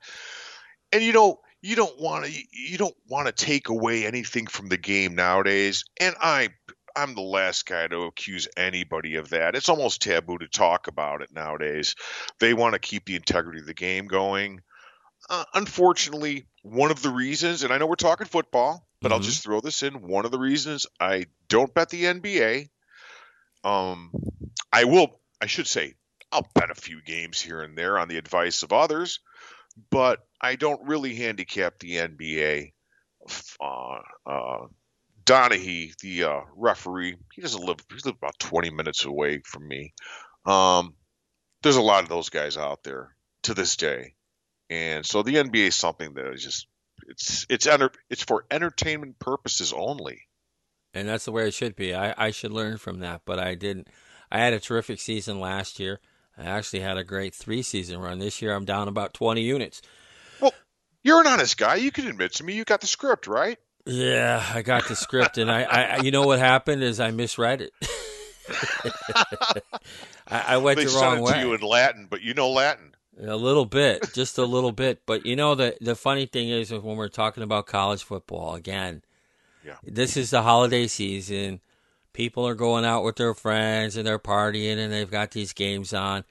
[0.92, 4.68] And you know, you don't want to you don't want to take away anything from
[4.68, 5.84] the game nowadays.
[6.00, 6.50] And I
[6.98, 9.56] I'm the last guy to accuse anybody of that.
[9.56, 11.96] It's almost taboo to talk about it nowadays.
[12.40, 14.62] They want to keep the integrity of the game going.
[15.30, 19.26] Uh, unfortunately, one of the reasons, and I know we're talking football, but I'll Mhm.
[19.26, 20.02] just throw this in.
[20.02, 22.70] One of the reasons I don't bet the NBA,
[23.64, 24.12] um,
[24.74, 25.94] I will, I should say,
[26.32, 29.20] I'll bet a few games here and there on the advice of others,
[29.92, 32.74] but I don't really handicap the NBA.
[33.60, 34.68] Uh, uh,
[35.28, 37.78] Donaghy, the uh, referee, he doesn't live.
[37.92, 39.94] He's live about 20 minutes away from me.
[40.46, 40.96] Um,
[41.62, 43.14] there's a lot of those guys out there
[43.44, 44.16] to this day,
[44.70, 46.68] and so the NBA is something that is just
[47.08, 50.22] it's it's enter, it's for entertainment purposes only.
[50.94, 51.94] and that's the way it should be.
[51.94, 53.88] I, I should learn from that, but I didn't.
[54.32, 56.00] I had a terrific season last year.
[56.38, 58.20] I actually had a great three season run.
[58.20, 59.82] This year I'm down about 20 units.
[60.40, 60.54] Well,
[61.04, 61.76] you're an honest guy.
[61.76, 63.58] You can admit to me you got the script right.
[63.88, 67.62] Yeah, I got the script, and I, I you know what happened is I misread
[67.62, 67.72] it.
[70.28, 71.34] I, I went They the wrong way.
[71.34, 72.96] to you in Latin, but you know Latin.
[73.20, 75.02] A little bit, just a little bit.
[75.06, 78.56] But you know the the funny thing is is when we're talking about college football
[78.56, 79.02] again,
[79.66, 79.78] Yeah.
[79.84, 81.62] this is the holiday season.
[82.14, 85.94] People are going out with their friends and they're partying and they've got these games
[85.94, 86.24] on.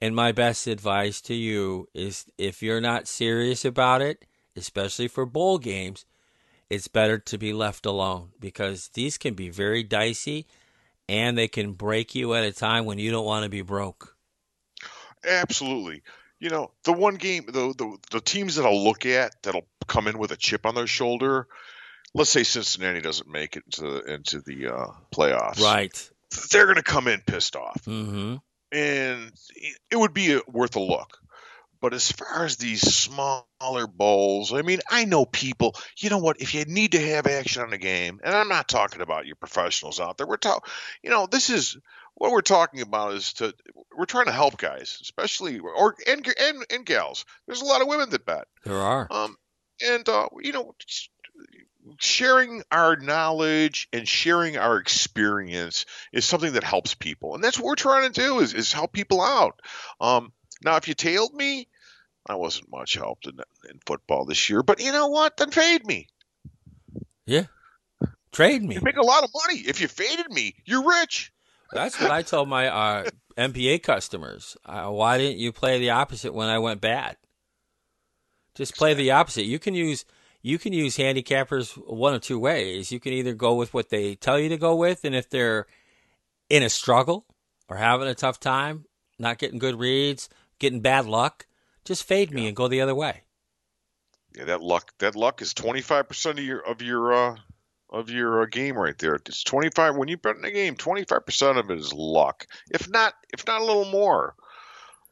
[0.00, 4.24] And my best advice to you is if you're not serious about it,
[4.56, 6.04] especially for bowl games,
[6.70, 10.46] it's better to be left alone because these can be very dicey
[11.08, 14.14] and they can break you at a time when you don't want to be broke.
[15.26, 16.02] Absolutely.
[16.40, 20.06] You know, the one game, the, the the teams that I'll look at that'll come
[20.06, 21.48] in with a chip on their shoulder.
[22.14, 25.60] Let's say Cincinnati doesn't make it into the, into the uh, playoffs.
[25.60, 26.10] Right.
[26.50, 28.36] They're going to come in pissed off, Mm-hmm.
[28.72, 29.32] and
[29.90, 31.17] it would be worth a look.
[31.80, 35.76] But as far as these smaller bowls, I mean, I know people.
[35.98, 36.40] You know what?
[36.40, 39.36] If you need to have action on a game, and I'm not talking about your
[39.36, 40.26] professionals out there.
[40.26, 40.70] We're talking,
[41.02, 41.76] you know, this is
[42.14, 43.54] what we're talking about is to
[43.96, 47.24] we're trying to help guys, especially or and and, and gals.
[47.46, 49.06] There's a lot of women that bet, There are.
[49.10, 49.36] um,
[49.80, 50.74] and uh, you know,
[51.98, 57.66] sharing our knowledge and sharing our experience is something that helps people, and that's what
[57.66, 59.60] we're trying to do is is help people out.
[60.00, 60.32] Um,
[60.64, 61.68] now, if you tailed me,
[62.26, 63.38] I wasn't much helped in,
[63.70, 65.36] in football this year, but you know what?
[65.36, 66.08] Then fade me.
[67.26, 67.44] Yeah.
[68.32, 68.74] Trade me.
[68.74, 69.60] You make a lot of money.
[69.60, 71.32] If you faded me, you're rich.
[71.72, 74.56] That's what I told my uh, MPA customers.
[74.64, 77.16] Uh, why didn't you play the opposite when I went bad?
[78.54, 79.44] Just play the opposite.
[79.44, 80.04] You can use
[80.42, 82.92] you can use handicappers one of two ways.
[82.92, 85.66] You can either go with what they tell you to go with, and if they're
[86.48, 87.26] in a struggle
[87.68, 88.84] or having a tough time,
[89.18, 91.46] not getting good reads, getting bad luck,
[91.84, 93.22] just fade me and go the other way.
[94.36, 94.92] Yeah, that luck.
[94.98, 97.36] That luck is twenty five percent of your of your uh,
[97.90, 99.14] of your uh, game right there.
[99.14, 100.76] It's twenty five when you bet in a game.
[100.76, 104.34] Twenty five percent of it is luck, if not if not a little more.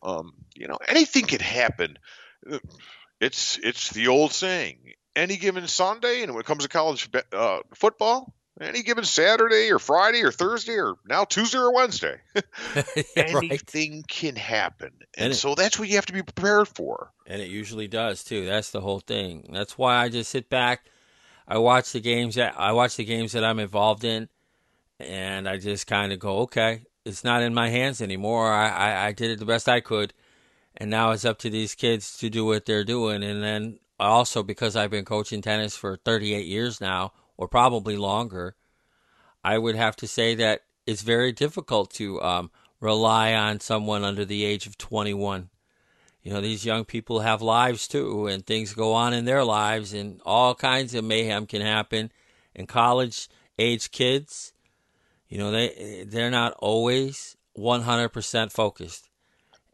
[0.03, 1.99] Um, you know, anything can happen.
[3.21, 4.79] It's it's the old saying.
[5.15, 9.79] Any given Sunday, and when it comes to college uh, football, any given Saturday or
[9.79, 12.21] Friday or Thursday or now Tuesday or Wednesday,
[12.77, 13.07] right?
[13.17, 17.11] anything can happen, and, And it- so that's what you have to be prepared for.
[17.27, 18.47] And it usually does too.
[18.47, 19.49] That's the whole thing.
[19.53, 20.87] That's why I just sit back.
[21.49, 24.29] I watch the games that I watch the games that I'm involved in,
[24.99, 28.53] and I just kind of go, okay, it's not in my hands anymore.
[28.53, 30.13] I, I I did it the best I could,
[30.77, 33.23] and now it's up to these kids to do what they're doing.
[33.23, 38.55] And then also because I've been coaching tennis for 38 years now, or probably longer,
[39.45, 44.25] I would have to say that it's very difficult to um, rely on someone under
[44.25, 45.51] the age of 21.
[46.23, 49.93] You know, these young people have lives too, and things go on in their lives,
[49.93, 52.11] and all kinds of mayhem can happen.
[52.55, 54.53] And college age kids,
[55.29, 59.09] you know, they they're not always 100% focused.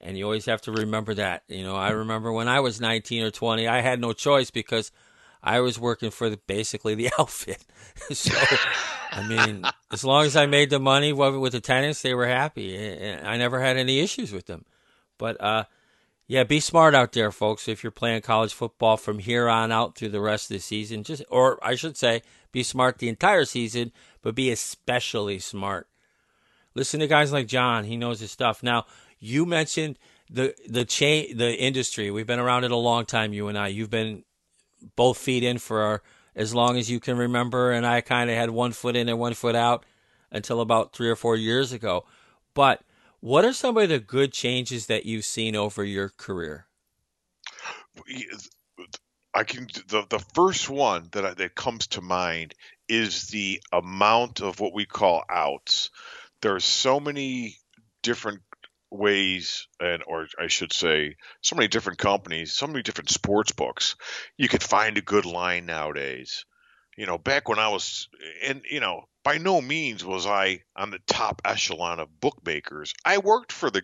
[0.01, 1.45] And you always have to remember that.
[1.49, 4.91] You know, I remember when I was 19 or 20, I had no choice because
[5.43, 7.65] I was working for the, basically the outfit.
[8.13, 8.35] so,
[9.11, 12.77] I mean, as long as I made the money with the tennis, they were happy.
[13.23, 14.65] I never had any issues with them.
[15.19, 15.65] But, uh,
[16.27, 17.69] yeah, be smart out there, folks.
[17.69, 21.03] If you're playing college football from here on out through the rest of the season,
[21.03, 25.89] just, or I should say, be smart the entire season, but be especially smart.
[26.75, 27.85] Listen to guys like John.
[27.85, 28.63] He knows his stuff.
[28.63, 28.87] Now,
[29.19, 29.99] you mentioned
[30.31, 32.11] the the chain the industry.
[32.11, 33.33] We've been around it a long time.
[33.33, 33.69] You and I.
[33.69, 34.25] You've been
[34.97, 36.03] both feet in for
[36.35, 39.19] as long as you can remember, and I kind of had one foot in and
[39.19, 39.85] one foot out
[40.31, 42.05] until about three or four years ago.
[42.55, 42.83] But
[43.21, 46.67] what are some of the good changes that you've seen over your career?
[49.35, 52.55] I can the the first one that I, that comes to mind
[52.89, 55.91] is the amount of what we call outs.
[56.41, 57.57] There's so many
[58.03, 58.41] different
[58.93, 63.97] ways and or I should say so many different companies, so many different sports books.
[64.37, 66.45] You could find a good line nowadays.
[66.97, 68.09] You know, back when I was
[68.45, 72.93] and you know, by no means was I on the top echelon of bookmakers.
[73.05, 73.83] I worked for the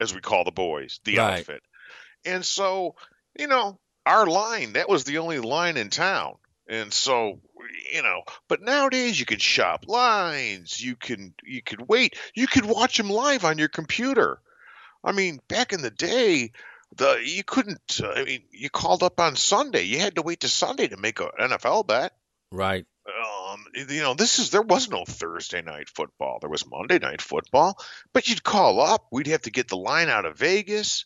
[0.00, 1.40] as we call the boys, the right.
[1.40, 1.62] outfit.
[2.24, 2.94] And so,
[3.38, 6.34] you know, our line, that was the only line in town.
[6.68, 7.40] And so,
[7.92, 12.64] you know, but nowadays you can shop lines, you can you could wait, you could
[12.64, 14.40] watch them live on your computer.
[15.04, 16.50] I mean, back in the day,
[16.96, 18.00] the you couldn't.
[18.02, 19.82] I mean, you called up on Sunday.
[19.82, 22.12] You had to wait to Sunday to make an NFL bet.
[22.50, 22.86] Right.
[23.06, 26.38] Um, you know, this is there was no Thursday night football.
[26.40, 27.78] There was Monday night football,
[28.12, 29.06] but you'd call up.
[29.12, 31.04] We'd have to get the line out of Vegas.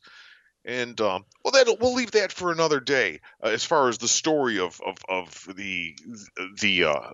[0.64, 3.20] And um, well, that we'll leave that for another day.
[3.42, 5.96] Uh, as far as the story of of, of the
[6.60, 7.10] the uh,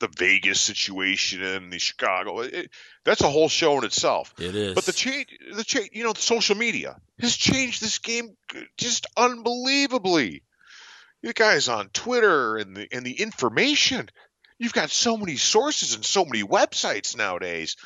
[0.00, 2.70] the Vegas situation and the Chicago, it,
[3.04, 4.34] that's a whole show in itself.
[4.38, 4.74] It is.
[4.74, 8.36] But the change, the change, you know, the social media has changed this game
[8.76, 10.42] just unbelievably.
[11.22, 14.08] You guys on Twitter and the and the information.
[14.58, 17.76] You've got so many sources and so many websites nowadays.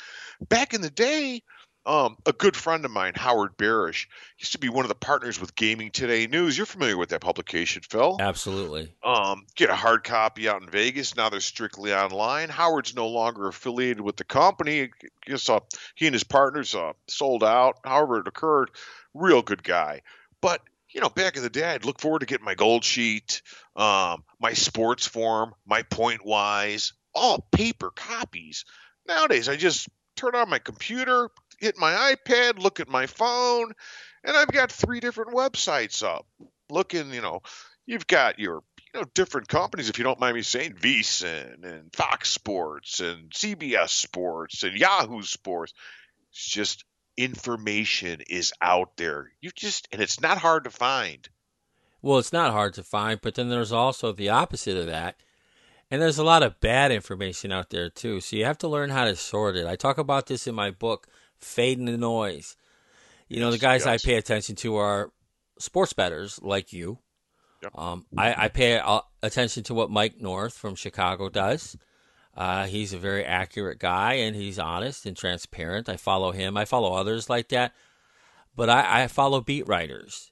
[0.41, 1.43] Back in the day,
[1.87, 5.39] um, a good friend of mine, Howard Barish, used to be one of the partners
[5.39, 6.57] with Gaming Today News.
[6.57, 8.17] You're familiar with that publication, Phil?
[8.19, 8.93] Absolutely.
[9.01, 11.15] Um, get a hard copy out in Vegas.
[11.15, 12.49] Now they're strictly online.
[12.49, 14.89] Howard's no longer affiliated with the company.
[15.25, 15.61] Guess uh,
[15.95, 17.77] he and his partners uh, sold out.
[17.85, 18.69] However, it occurred.
[19.13, 20.01] Real good guy.
[20.41, 23.41] But you know, back in the day, I'd look forward to getting my gold sheet,
[23.75, 28.65] um, my sports form, my point wise, all paper copies.
[29.07, 33.73] Nowadays, I just turn on my computer, hit my iPad, look at my phone,
[34.23, 36.25] and I've got three different websites up.
[36.69, 37.41] Looking, you know,
[37.85, 41.95] you've got your you know different companies, if you don't mind me saying, VSiN and
[41.95, 45.73] Fox Sports and CBS Sports and Yahoo Sports.
[46.31, 46.83] It's just
[47.15, 49.31] information is out there.
[49.41, 51.27] You just and it's not hard to find.
[52.01, 55.15] Well, it's not hard to find, but then there's also the opposite of that.
[55.89, 58.19] And there's a lot of bad information out there too.
[58.19, 59.65] So you have to learn how to sort it.
[59.65, 61.07] I talk about this in my book,
[61.41, 62.55] fading the noise.
[63.27, 64.03] You know, the guys yes.
[64.03, 65.11] I pay attention to are
[65.59, 66.99] sports bettors like you.
[67.63, 67.71] Yep.
[67.77, 71.75] Um, I, I, pay uh, attention to what Mike North from Chicago does.
[72.35, 75.89] Uh, he's a very accurate guy and he's honest and transparent.
[75.89, 76.55] I follow him.
[76.55, 77.73] I follow others like that.
[78.55, 80.31] But I, I follow beat writers.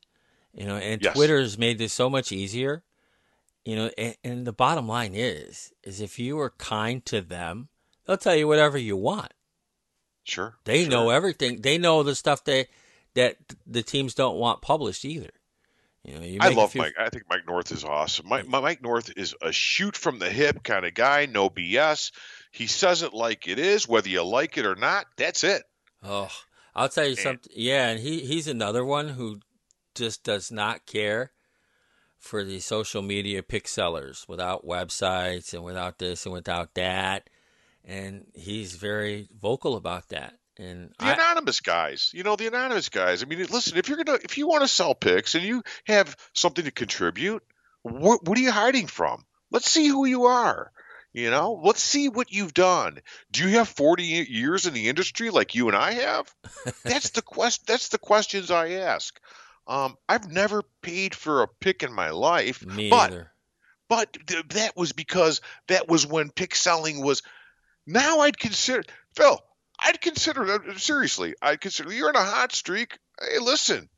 [0.54, 1.16] You know, and yes.
[1.16, 2.84] Twitter's made this so much easier.
[3.66, 7.70] You know, and, and the bottom line is, is if you are kind to them,
[8.06, 9.34] they'll tell you whatever you want.
[10.26, 10.58] Sure.
[10.66, 10.92] They sure.
[10.92, 11.62] know everything.
[11.62, 12.68] They know the stuff they
[13.14, 15.30] that the teams don't want published either.
[16.04, 16.82] You know, you I love few...
[16.82, 16.96] Mike.
[17.00, 18.28] I think Mike North is awesome.
[18.28, 21.26] Mike, Mike North is a shoot from the hip kind of guy.
[21.26, 22.12] No BS.
[22.52, 25.06] He says it like it is, whether you like it or not.
[25.18, 25.64] That's it.
[26.04, 26.30] Oh,
[26.76, 27.20] I'll tell you and...
[27.20, 27.52] something.
[27.56, 29.40] Yeah, and he he's another one who
[29.96, 31.32] just does not care
[32.18, 37.30] for the social media pick sellers without websites and without this and without that
[37.86, 40.34] and he's very vocal about that.
[40.58, 43.22] And the I, anonymous guys, you know, the anonymous guys.
[43.22, 46.16] I mean, listen, if you're gonna, if you want to sell picks and you have
[46.34, 47.44] something to contribute,
[47.84, 49.26] what, what are you hiding from?
[49.52, 50.72] Let's see who you are.
[51.12, 53.00] You know, let's see what you've done.
[53.32, 56.34] Do you have 40 years in the industry like you and I have?
[56.84, 57.68] That's the quest.
[57.68, 59.18] That's the questions I ask.
[59.68, 63.32] Um, I've never paid for a pick in my life, Me but either.
[63.90, 67.22] but th- that was because that was when pick selling was.
[67.88, 68.84] Now I'd consider
[69.16, 69.40] Phil.
[69.80, 71.36] I'd consider seriously.
[71.42, 72.98] I'd consider you're in a hot streak.
[73.20, 73.90] Hey, listen,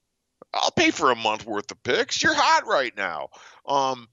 [0.54, 2.22] I'll pay for a month worth of picks.
[2.22, 3.30] You're hot right now.
[3.66, 4.08] Um,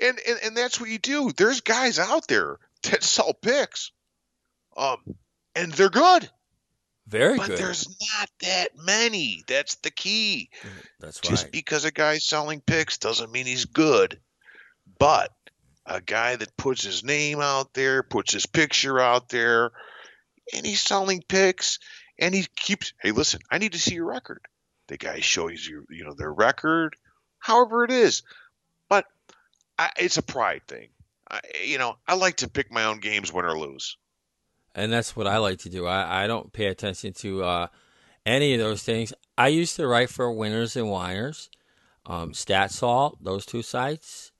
[0.00, 1.30] and and, and that's what you do.
[1.36, 3.92] There's guys out there that sell picks.
[4.76, 4.98] Um,
[5.54, 6.30] and they're good,
[7.06, 7.38] Very good.
[7.40, 7.58] but good.
[7.58, 9.44] there's not that many.
[9.46, 10.48] That's the key.
[10.98, 11.28] That's why.
[11.30, 14.18] Just because a guy's selling picks doesn't mean he's good.
[14.98, 15.30] But
[15.86, 19.72] a guy that puts his name out there, puts his picture out there,
[20.54, 21.78] and he's selling picks,
[22.18, 24.40] and he keeps, hey, listen, I need to see your record.
[24.88, 26.96] The guy shows you, you know, their record,
[27.38, 28.22] however it is.
[28.88, 29.06] But
[29.78, 30.88] I, it's a pride thing.
[31.30, 33.96] I, you know, I like to pick my own games, win or lose.
[34.74, 35.86] and that's what I like to do.
[35.86, 37.66] I, I don't pay attention to uh,
[38.26, 39.12] any of those things.
[39.38, 41.50] I used to write for Winners and Whiners,
[42.06, 44.31] um, StatSalt, those two sites,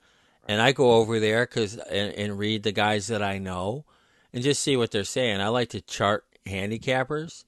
[0.46, 3.84] and I go over there because and, and read the guys that I know,
[4.32, 5.40] and just see what they're saying.
[5.40, 7.44] I like to chart handicappers,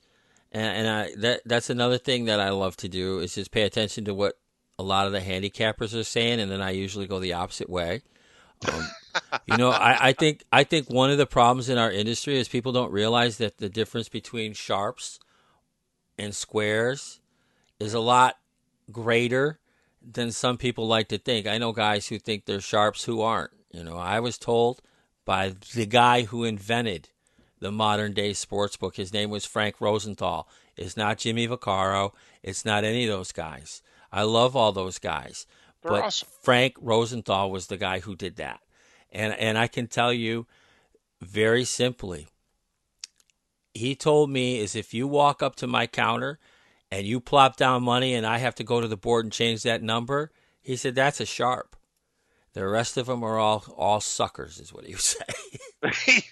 [0.53, 3.63] and, and I that that's another thing that I love to do is just pay
[3.63, 4.39] attention to what
[4.79, 8.03] a lot of the handicappers are saying, and then I usually go the opposite way.
[8.73, 8.89] Um,
[9.47, 12.49] you know, I, I think I think one of the problems in our industry is
[12.49, 15.19] people don't realize that the difference between sharps
[16.19, 17.21] and squares
[17.81, 18.37] is a lot
[18.91, 19.59] greater
[20.13, 21.47] than some people like to think.
[21.47, 23.53] I know guys who think they're sharps who aren't.
[23.71, 24.83] You know, I was told
[25.25, 27.09] by the guy who invented
[27.61, 28.97] the modern day sports book.
[28.97, 30.49] His name was Frank Rosenthal.
[30.77, 32.13] It's not Jimmy Vaccaro.
[32.43, 33.83] It's not any of those guys.
[34.13, 35.47] I love all those guys.
[35.83, 36.29] They're but awesome.
[36.43, 38.61] Frank Rosenthal was the guy who did that.
[39.11, 40.47] And and I can tell you
[41.21, 42.29] very simply.
[43.73, 46.39] He told me is if you walk up to my counter
[46.91, 49.63] and you plop down money and I have to go to the board and change
[49.63, 51.77] that number, he said that's a sharp.
[52.53, 55.25] The rest of them are all all suckers, is what he would say.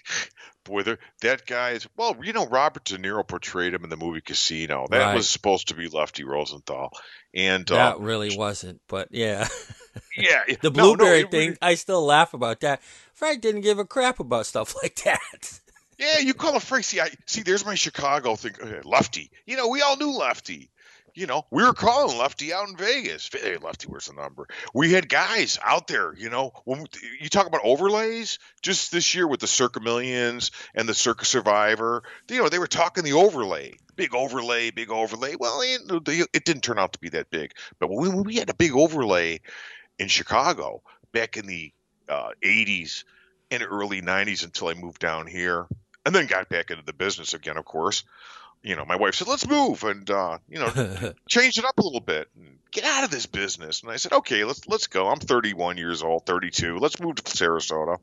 [0.63, 0.83] Boy,
[1.21, 2.15] that guy is well.
[2.23, 4.87] You know, Robert De Niro portrayed him in the movie Casino.
[4.89, 5.15] That Right.
[5.15, 6.91] was supposed to be Lefty Rosenthal,
[7.33, 9.49] and that uh, really wasn't, but yeah.
[10.17, 12.81] yeah, the no, no, blueberry it- thing, I still laugh about that.
[13.13, 15.59] Frank didn't give a crap about stuff like that.
[16.03, 16.85] Yeah, you call a Frank.
[16.85, 17.43] See, I see.
[17.43, 18.53] There's my Chicago thing.
[18.83, 19.31] Lefty.
[19.45, 20.69] You know, we all knew Lefty.
[21.15, 23.29] You know, we were calling Lefty out in Vegas.
[23.31, 24.47] Hey, Lefty, where's the number?
[24.73, 26.15] We had guys out there.
[26.17, 26.87] You know, when we-
[27.21, 32.01] you talk about overlays, just this year with the Circa Millions and the Circa Survivor,
[32.31, 35.35] you know, they were talking the overlay, big overlay, big overlay.
[35.39, 38.49] Well, it, it didn't turn out to be that big, but when we, we had
[38.49, 39.39] a big overlay
[39.99, 41.71] in Chicago back in the
[42.09, 43.03] uh, 80s
[43.51, 45.67] and early 90s until I moved down here
[46.05, 48.03] and then got back into the business again, of course.
[48.61, 51.83] You know, my wife said, let's move and, uh, you know, change it up a
[51.83, 53.81] little bit and get out of this business.
[53.81, 55.09] And I said, okay, let's, let's go.
[55.09, 56.77] I'm 31 years old, 32.
[56.77, 57.97] Let's move to Sarasota.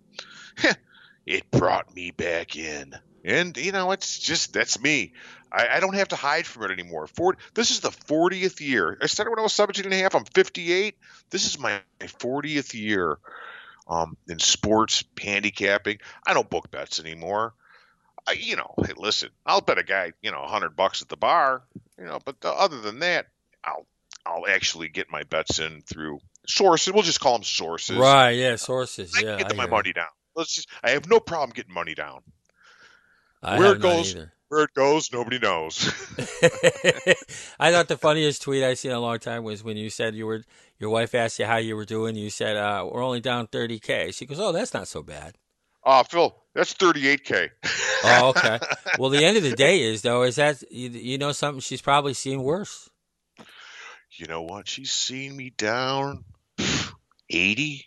[1.26, 2.94] it brought me back in.
[3.24, 5.12] And, you know, it's just, that's me.
[5.52, 7.06] I, I don't have to hide from it anymore.
[7.06, 8.98] Ford, this is the 40th year.
[9.00, 10.14] I started when I was 17 and a half.
[10.14, 10.96] I'm 58.
[11.30, 13.18] This is my 40th year
[13.88, 15.98] um, in sports, handicapping.
[16.26, 17.54] I don't book bets anymore.
[18.26, 21.08] I, you know, hey, listen, I'll bet a guy, you know, a hundred bucks at
[21.08, 21.62] the bar,
[21.98, 23.26] you know, but uh, other than that,
[23.64, 23.86] I'll
[24.26, 26.92] I'll actually get my bets in through sources.
[26.92, 27.96] We'll just call them sources.
[27.96, 29.12] right, yeah, sources.
[29.16, 30.06] I yeah, get I my money down.
[30.36, 30.68] Let's just.
[30.82, 32.20] I have no problem getting money down.
[33.42, 34.14] I Where it goes-
[34.48, 35.78] Where it goes, nobody knows.
[37.60, 40.14] I thought the funniest tweet I seen in a long time was when you said
[40.14, 40.42] you were
[40.78, 42.16] your wife asked you how you were doing.
[42.16, 44.10] You said uh, we're only down thirty k.
[44.12, 45.36] She goes, "Oh, that's not so bad."
[45.84, 47.50] Uh, Phil, that's 38k.
[48.04, 48.58] Oh, okay.
[48.98, 51.82] well, the end of the day is though is that you, you know something she's
[51.82, 52.88] probably seen worse.
[54.12, 54.68] you know what?
[54.68, 56.24] She's seen me down
[57.28, 57.86] 80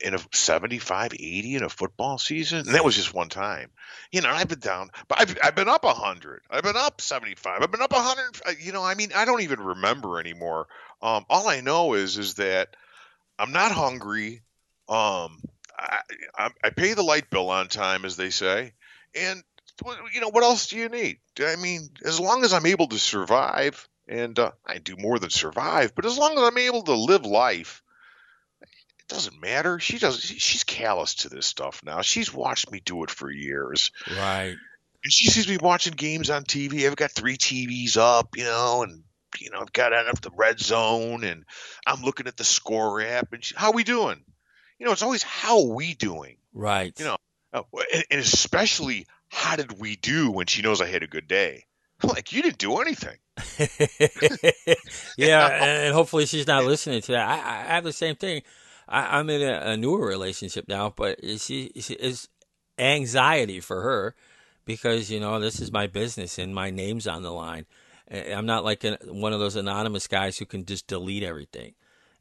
[0.00, 2.60] in a 75, 80 in a football season.
[2.60, 3.70] And that was just one time.
[4.10, 6.42] You know, I've been down, but I've, I've been up 100.
[6.50, 7.62] I've been up 75.
[7.62, 8.40] I've been up 100.
[8.44, 10.66] uh, You know, I mean, I don't even remember anymore.
[11.00, 12.74] Um, all I know is, is that
[13.38, 14.42] I'm not hungry.
[14.88, 15.40] Um,
[15.78, 16.00] I,
[16.36, 18.72] I, I pay the light bill on time, as they say.
[19.14, 19.42] And,
[20.12, 21.18] you know, what else do you need?
[21.40, 25.30] I mean, as long as I'm able to survive, and uh, I do more than
[25.30, 27.82] survive, but as long as I'm able to live life,
[28.62, 29.78] it doesn't matter.
[29.78, 30.20] She does.
[30.20, 32.00] She's callous to this stuff now.
[32.00, 34.56] She's watched me do it for years, Right.
[35.04, 36.86] and she sees me watching games on TV.
[36.86, 39.04] I've got three TVs up, you know, and
[39.38, 41.44] you know, I've got it up the red zone, and
[41.86, 43.32] I'm looking at the score app.
[43.32, 44.24] And she, how we doing?
[44.78, 46.36] You know, it's always how we doing.
[46.52, 46.92] Right.
[46.98, 47.16] You know,
[47.52, 47.62] uh,
[47.92, 51.64] and, and especially how did we do when she knows I had a good day.
[52.02, 53.16] like you didn't do anything.
[55.18, 57.28] yeah, and hopefully she's not listening to that.
[57.28, 58.42] I, I have the same thing.
[58.88, 62.28] I, I'm in a, a newer relationship now, but she, she is
[62.78, 64.14] anxiety for her
[64.64, 67.66] because you know this is my business and my name's on the line.
[68.10, 71.74] I'm not like a, one of those anonymous guys who can just delete everything,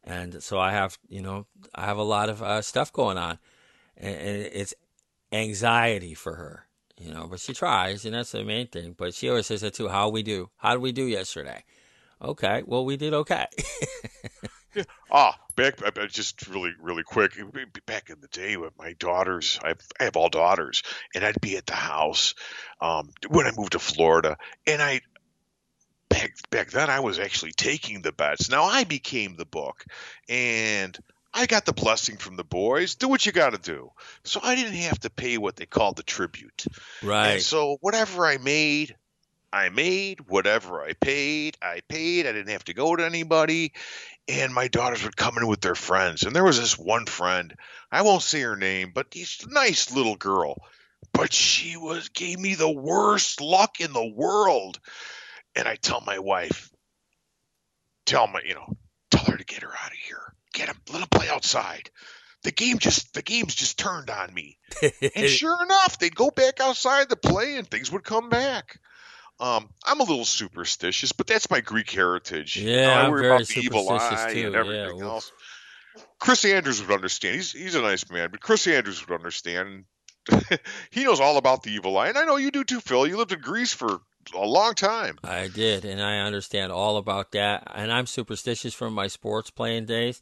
[0.04, 3.40] and so I have you know I have a lot of uh, stuff going on,
[3.98, 4.74] and, and it's
[5.32, 6.68] anxiety for her
[7.00, 8.96] you know, but she tries, and that's the main thing.
[8.98, 9.88] But she always says that too.
[9.88, 10.50] How we do?
[10.58, 11.64] How did we do yesterday?
[12.22, 13.46] Okay, well, we did okay.
[14.76, 14.84] yeah.
[15.12, 15.76] Ah, back
[16.10, 17.34] just really, really quick.
[17.86, 20.82] Back in the day with my daughters, I have, I have all daughters,
[21.14, 22.34] and I'd be at the house
[22.82, 25.02] um, when I moved to Florida, and I
[26.10, 28.50] back back then I was actually taking the bets.
[28.50, 29.86] Now I became the book,
[30.28, 30.98] and
[31.34, 32.96] I got the blessing from the boys.
[32.96, 33.92] Do what you got to do.
[34.24, 36.66] So I didn't have to pay what they called the tribute.
[37.04, 37.34] Right.
[37.34, 38.96] And so whatever I made,
[39.54, 40.22] I made.
[40.28, 42.26] Whatever I paid, I paid.
[42.26, 43.74] I didn't have to go to anybody.
[44.28, 46.24] And my daughters would come in with their friends.
[46.24, 47.56] And there was this one friend.
[47.92, 50.58] I won't say her name, but she's a nice little girl.
[51.14, 54.80] But she was gave me the worst luck in the world.
[55.58, 56.70] And I tell my wife,
[58.06, 58.78] tell my, you know,
[59.12, 60.28] tell her to get her out of here
[60.58, 60.76] get him.
[60.92, 61.90] Let him play outside.
[62.44, 64.58] The game just the game's just turned on me.
[65.16, 68.80] and sure enough, they'd go back outside to play and things would come back.
[69.40, 72.58] Um, I'm a little superstitious, but that's my Greek heritage.
[72.58, 74.48] Yeah, you know, I worry about the evil eye too.
[74.48, 75.32] and everything yeah, else.
[76.20, 77.36] Chris Andrews would understand.
[77.36, 79.86] He's he's a nice man, but Chris Andrews would understand.
[80.90, 83.08] he knows all about the evil eye, and I know you do too, Phil.
[83.08, 84.00] You lived in Greece for
[84.34, 85.18] a long time.
[85.24, 87.70] I did, and I understand all about that.
[87.74, 90.22] And I'm superstitious from my sports playing days.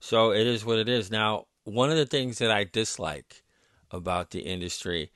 [0.00, 1.10] So it is what it is.
[1.10, 3.42] Now, one of the things that I dislike
[3.90, 5.10] about the industry,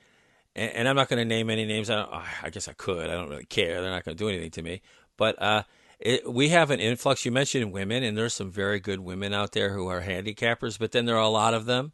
[0.54, 1.90] and, and I'm not going to name any names.
[1.90, 3.08] I, I, guess I could.
[3.08, 3.80] I don't really care.
[3.80, 4.82] They're not going to do anything to me.
[5.16, 5.62] But uh,
[5.98, 7.24] it, we have an influx.
[7.24, 10.78] You mentioned women, and there's some very good women out there who are handicappers.
[10.78, 11.92] But then there are a lot of them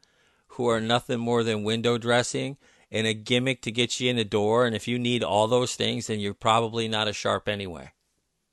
[0.49, 2.57] who are nothing more than window dressing
[2.91, 4.67] and a gimmick to get you in the door.
[4.67, 7.93] And if you need all those things, then you're probably not a sharp anyway.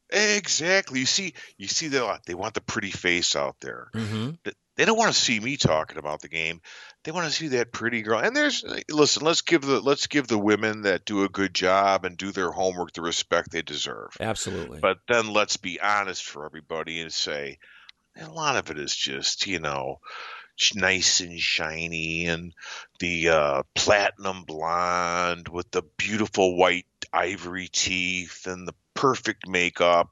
[0.09, 0.99] Exactly.
[0.99, 3.89] You see, you see, they they want the pretty face out there.
[3.93, 4.49] Mm-hmm.
[4.77, 6.61] They don't want to see me talking about the game.
[7.03, 8.19] They want to see that pretty girl.
[8.19, 9.25] And there's listen.
[9.25, 12.51] Let's give the let's give the women that do a good job and do their
[12.51, 14.15] homework the respect they deserve.
[14.19, 14.79] Absolutely.
[14.79, 17.57] But then let's be honest for everybody and say
[18.19, 19.99] a lot of it is just you know
[20.76, 22.53] nice and shiny and
[22.99, 30.10] the uh, platinum blonde with the beautiful white ivory teeth and the perfect makeup,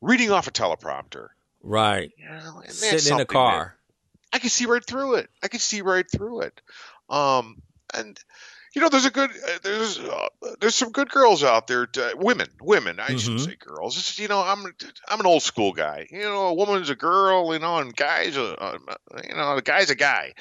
[0.00, 1.28] reading off a teleprompter.
[1.62, 2.12] Right.
[2.16, 3.76] You know, Sitting in a car.
[4.32, 5.30] I can see right through it.
[5.42, 6.60] I can see right through it.
[7.08, 7.62] Um,
[7.92, 8.18] and
[8.74, 10.28] you know, there's a good, uh, there's, uh,
[10.60, 11.86] there's some good girls out there.
[11.86, 13.00] To, women, women.
[13.00, 13.16] I mm-hmm.
[13.18, 13.96] shouldn't say girls.
[13.96, 14.64] It's, you know, I'm,
[15.08, 16.06] I'm an old school guy.
[16.10, 17.52] You know, a woman's a girl.
[17.52, 18.78] You know, and guys, a, uh,
[19.28, 20.34] you know, the guy's a guy.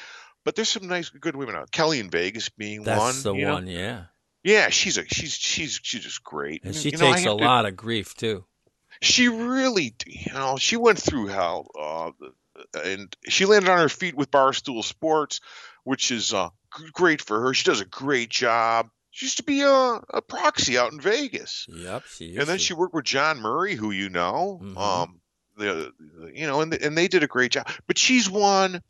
[0.44, 1.72] But there's some nice, good women out.
[1.72, 3.08] Kelly in Vegas being That's one.
[3.12, 3.72] That's the one, know?
[3.72, 4.04] yeah.
[4.44, 6.66] Yeah, she's a she's she's she's just great.
[6.66, 8.44] And she you takes know, a to, lot of grief too.
[9.02, 12.12] She really, you know, she went through hell, uh,
[12.84, 15.40] and she landed on her feet with Barstool Sports,
[15.84, 16.50] which is uh,
[16.94, 17.54] great for her.
[17.54, 18.90] She does a great job.
[19.12, 21.68] She used to be a, a proxy out in Vegas.
[21.70, 22.36] Yep, she.
[22.36, 22.64] and then to.
[22.64, 24.60] she worked with John Murray, who you know.
[24.62, 24.78] Mm-hmm.
[24.78, 25.22] Um,
[25.56, 25.94] the,
[26.34, 27.68] you know, and and they did a great job.
[27.86, 28.82] But she's one.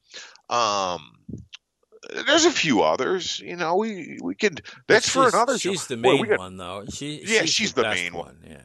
[0.50, 1.12] Um,
[2.26, 3.40] there's a few others.
[3.40, 4.62] You know, we we could.
[4.88, 5.58] That's for another.
[5.58, 5.96] She's show.
[5.96, 6.86] the main got, one, though.
[6.92, 8.38] She yeah, she's, she's the, the main one.
[8.42, 8.60] one.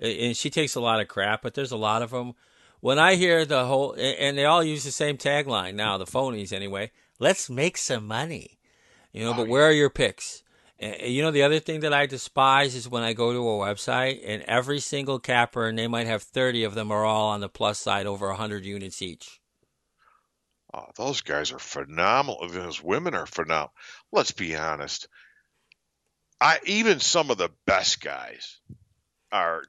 [0.00, 2.34] Yeah, and she takes a lot of crap, but there's a lot of them.
[2.80, 6.52] When I hear the whole, and they all use the same tagline now, the phonies
[6.52, 6.90] anyway.
[7.22, 8.58] Let's make some money,
[9.12, 9.30] you know.
[9.30, 10.42] Oh, but where are your picks?
[10.80, 14.22] You know, the other thing that I despise is when I go to a website
[14.26, 17.48] and every single capper, and they might have 30 of them, are all on the
[17.48, 19.40] plus side over 100 units each.
[20.74, 22.48] Oh, those guys are phenomenal.
[22.48, 23.72] Those women are phenomenal.
[24.10, 25.06] Let's be honest.
[26.40, 28.58] I even some of the best guys
[29.30, 29.62] are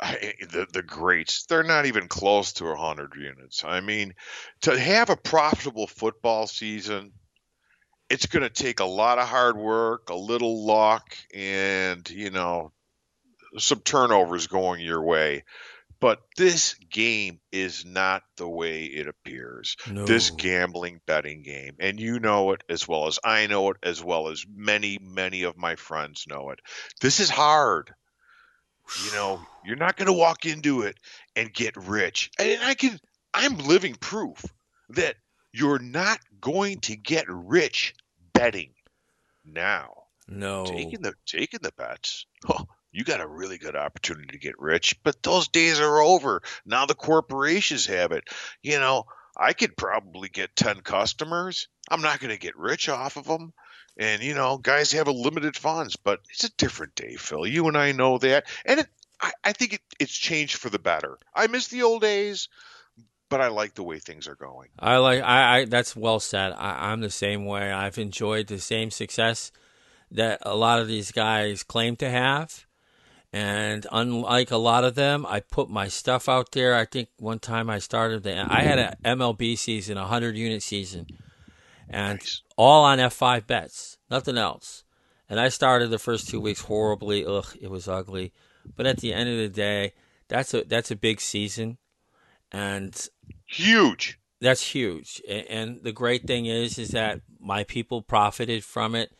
[0.00, 1.46] I, the the greats.
[1.46, 3.64] They're not even close to 100 units.
[3.64, 4.14] I mean,
[4.62, 7.12] to have a profitable football season,
[8.10, 12.72] it's going to take a lot of hard work, a little luck, and you know,
[13.58, 15.44] some turnovers going your way.
[16.00, 19.76] But this game is not the way it appears.
[19.90, 20.04] No.
[20.04, 21.76] This gambling betting game.
[21.78, 25.44] And you know it as well as I know it, as well as many, many
[25.44, 26.58] of my friends know it.
[27.00, 27.94] This is hard.
[29.04, 30.98] You know, you're not going to walk into it
[31.34, 32.30] and get rich.
[32.38, 32.98] And I can,
[33.32, 34.44] I'm living proof
[34.90, 35.16] that
[35.52, 37.94] you're not going to get rich
[38.32, 38.74] betting
[39.44, 40.04] now.
[40.28, 40.64] No.
[40.64, 42.26] Taking the taking the bets.
[42.48, 44.96] Oh, you got a really good opportunity to get rich.
[45.02, 46.42] But those days are over.
[46.64, 48.24] Now the corporations have it.
[48.62, 49.04] You know,
[49.36, 51.68] I could probably get 10 customers.
[51.90, 53.52] I'm not going to get rich off of them.
[53.96, 57.46] And, you know, guys have a limited funds, but it's a different day, Phil.
[57.46, 58.46] You and I know that.
[58.64, 58.88] And it,
[59.20, 61.18] I, I think it, it's changed for the better.
[61.34, 62.48] I miss the old days,
[63.28, 64.68] but I like the way things are going.
[64.78, 66.52] I like I, I that's well said.
[66.52, 67.72] I, I'm the same way.
[67.72, 69.52] I've enjoyed the same success
[70.10, 72.66] that a lot of these guys claim to have.
[73.32, 76.76] And unlike a lot of them, I put my stuff out there.
[76.76, 80.62] I think one time I started the I had an MLB season, a hundred unit
[80.62, 81.08] season,
[81.88, 82.42] and Nice.
[82.56, 84.84] all on F5 bets, nothing else.
[85.28, 87.24] And I started the first two weeks horribly.
[87.24, 88.32] Ugh, it was ugly.
[88.76, 89.92] But at the end of the day,
[90.28, 91.78] that's a that's a big season,
[92.52, 93.08] and
[93.46, 94.18] Huge.
[94.40, 95.20] that's huge.
[95.28, 99.12] A- And the great thing is, is that my people profited from it.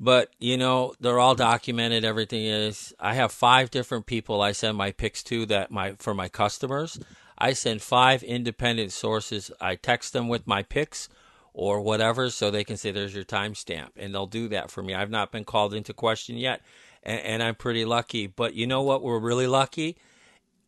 [0.00, 2.04] But you know, they're all documented.
[2.04, 2.92] Everything is.
[2.98, 6.98] I have five different people I send my picks to that my for my customers.
[7.38, 9.50] I send five independent sources.
[9.60, 11.08] I text them with my picks
[11.54, 14.92] or whatever, so they can say, "There's your timestamp," and they'll do that for me.
[14.92, 16.60] I've not been called into question yet,
[17.02, 18.26] and, and I'm pretty lucky.
[18.26, 19.02] But you know what?
[19.02, 19.96] We're really lucky.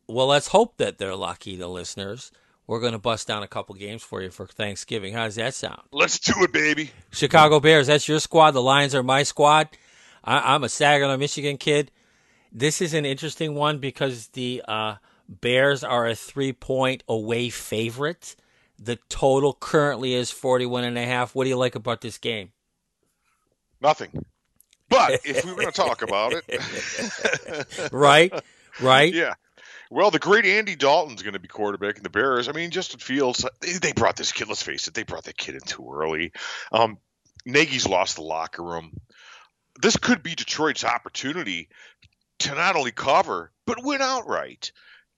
[0.09, 2.31] Well, let's hope that they're lucky, the listeners.
[2.69, 5.13] We're going to bust down a couple games for you for Thanksgiving.
[5.13, 5.83] How does that sound?
[5.93, 6.91] Let's do it, baby.
[7.13, 8.53] Chicago Bears, that's your squad.
[8.53, 9.69] The Lions are my squad.
[10.25, 11.93] I, I'm a Saginaw, Michigan kid.
[12.53, 14.97] This is an interesting one because the uh,
[15.29, 18.35] Bears are a three point away favorite.
[18.79, 21.35] The total currently is 41 and a half.
[21.35, 22.53] What do you like about this game?
[23.81, 24.25] Nothing.
[24.89, 28.33] But if we were going to talk about it, Right?
[28.81, 29.13] Right?
[29.15, 29.35] yeah.
[29.91, 32.49] Well, the great Andy Dalton's going to be quarterback in the Bears.
[32.49, 34.49] I mean, Justin Fields, they, they brought this kid.
[34.49, 36.33] Let's face it, they brought that kid in too early.
[36.73, 36.99] Um,
[37.45, 38.93] Nagy's lost the locker room.
[39.81, 41.69] This could be Detroit's opportunity
[42.41, 44.73] to not only cover but win outright.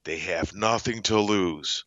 [0.04, 1.84] They have nothing to lose.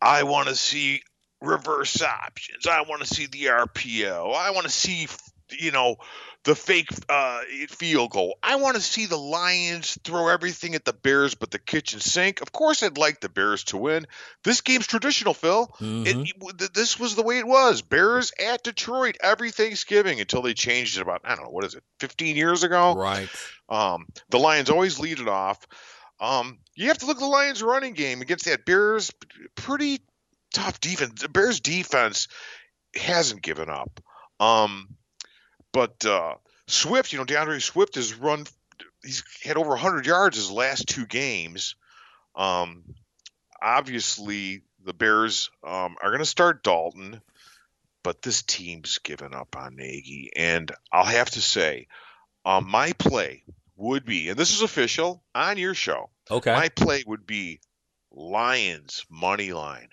[0.00, 1.02] I want to see
[1.40, 2.66] reverse options.
[2.66, 4.34] I want to see the RPO.
[4.34, 5.06] I want to see,
[5.50, 5.96] you know,
[6.44, 7.40] the fake uh,
[7.70, 8.38] field goal.
[8.42, 12.40] I want to see the Lions throw everything at the Bears but the kitchen sink.
[12.40, 14.06] Of course, I'd like the Bears to win.
[14.44, 15.66] This game's traditional, Phil.
[15.80, 16.06] Mhm.
[16.06, 17.82] It, th- this was the way it was.
[17.82, 21.74] Bears at Detroit every Thanksgiving until they changed it about, I don't know, what is
[21.74, 22.94] it, 15 years ago?
[22.94, 23.28] Right.
[23.68, 25.66] Um, the Lions always lead it off.
[26.20, 29.12] Um, you have to look at the Lions' running game against that Bears
[29.54, 30.00] pretty
[30.52, 31.22] tough defense.
[31.22, 32.28] The Bears' defense
[32.94, 34.00] hasn't given up.
[34.40, 34.96] Um,
[35.72, 36.34] but uh,
[36.66, 38.46] Swift, you know, D'Andre Swift has run.
[39.04, 41.74] He's had over 100 yards his last two games.
[42.34, 42.82] Um,
[43.60, 47.20] obviously, the Bears um, are going to start Dalton,
[48.02, 51.88] but this team's given up on Nagy, and I'll have to say,
[52.44, 53.42] um, my play
[53.76, 56.10] would be, and this is official on your show.
[56.30, 56.52] Okay.
[56.52, 57.60] My play would be
[58.10, 59.88] Lions money line.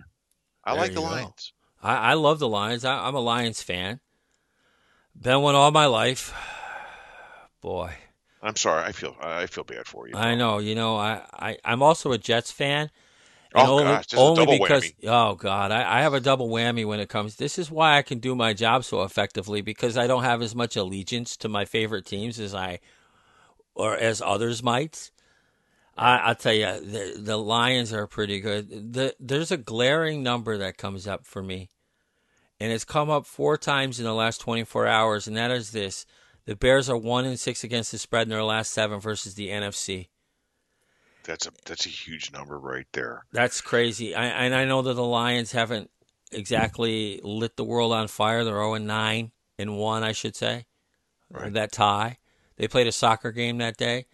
[0.64, 1.04] I There like the go.
[1.04, 1.54] Lions.
[1.82, 2.86] I, I love the Lions.
[2.86, 4.00] I, I'm a Lions fan.
[5.20, 6.34] Been one all my life.
[7.62, 7.94] Boy.
[8.42, 8.84] I'm sorry.
[8.84, 10.16] I feel I feel bad for you.
[10.16, 12.90] I know, you know, I, I I'm also a Jets fan.
[13.56, 15.08] Oh, only, gosh, just only because whammy.
[15.08, 17.36] oh god, I, I have a double whammy when it comes.
[17.36, 20.56] This is why I can do my job so effectively because I don't have as
[20.56, 22.80] much allegiance to my favorite teams as I
[23.76, 25.11] or as others might.
[25.95, 28.93] I, I'll tell you, the, the Lions are pretty good.
[28.93, 31.69] The, there's a glaring number that comes up for me,
[32.59, 36.05] and it's come up four times in the last 24 hours, and that is this:
[36.45, 39.49] the Bears are one and six against the spread in their last seven versus the
[39.49, 40.07] NFC.
[41.26, 43.24] That's a that's a huge number right there.
[43.32, 44.13] That's crazy.
[44.13, 45.89] I, and I know that the Lions haven't
[46.34, 48.43] exactly lit the world on fire.
[48.43, 50.65] They're 0 and 9 and 1, I should say.
[51.32, 51.53] Right.
[51.53, 52.17] That tie.
[52.64, 54.05] They played a soccer game that day.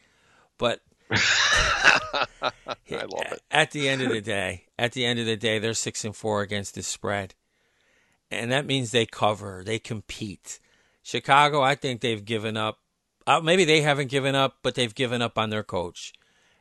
[0.57, 0.81] But
[1.11, 2.51] I
[2.89, 3.41] love it.
[3.51, 6.15] at the end of the day, at the end of the day, they're 6 and
[6.15, 7.35] 4 against the spread.
[8.31, 10.59] And that means they cover, they compete.
[11.03, 12.79] Chicago, I think they've given up.
[13.27, 16.11] Uh, maybe they haven't given up, but they've given up on their coach.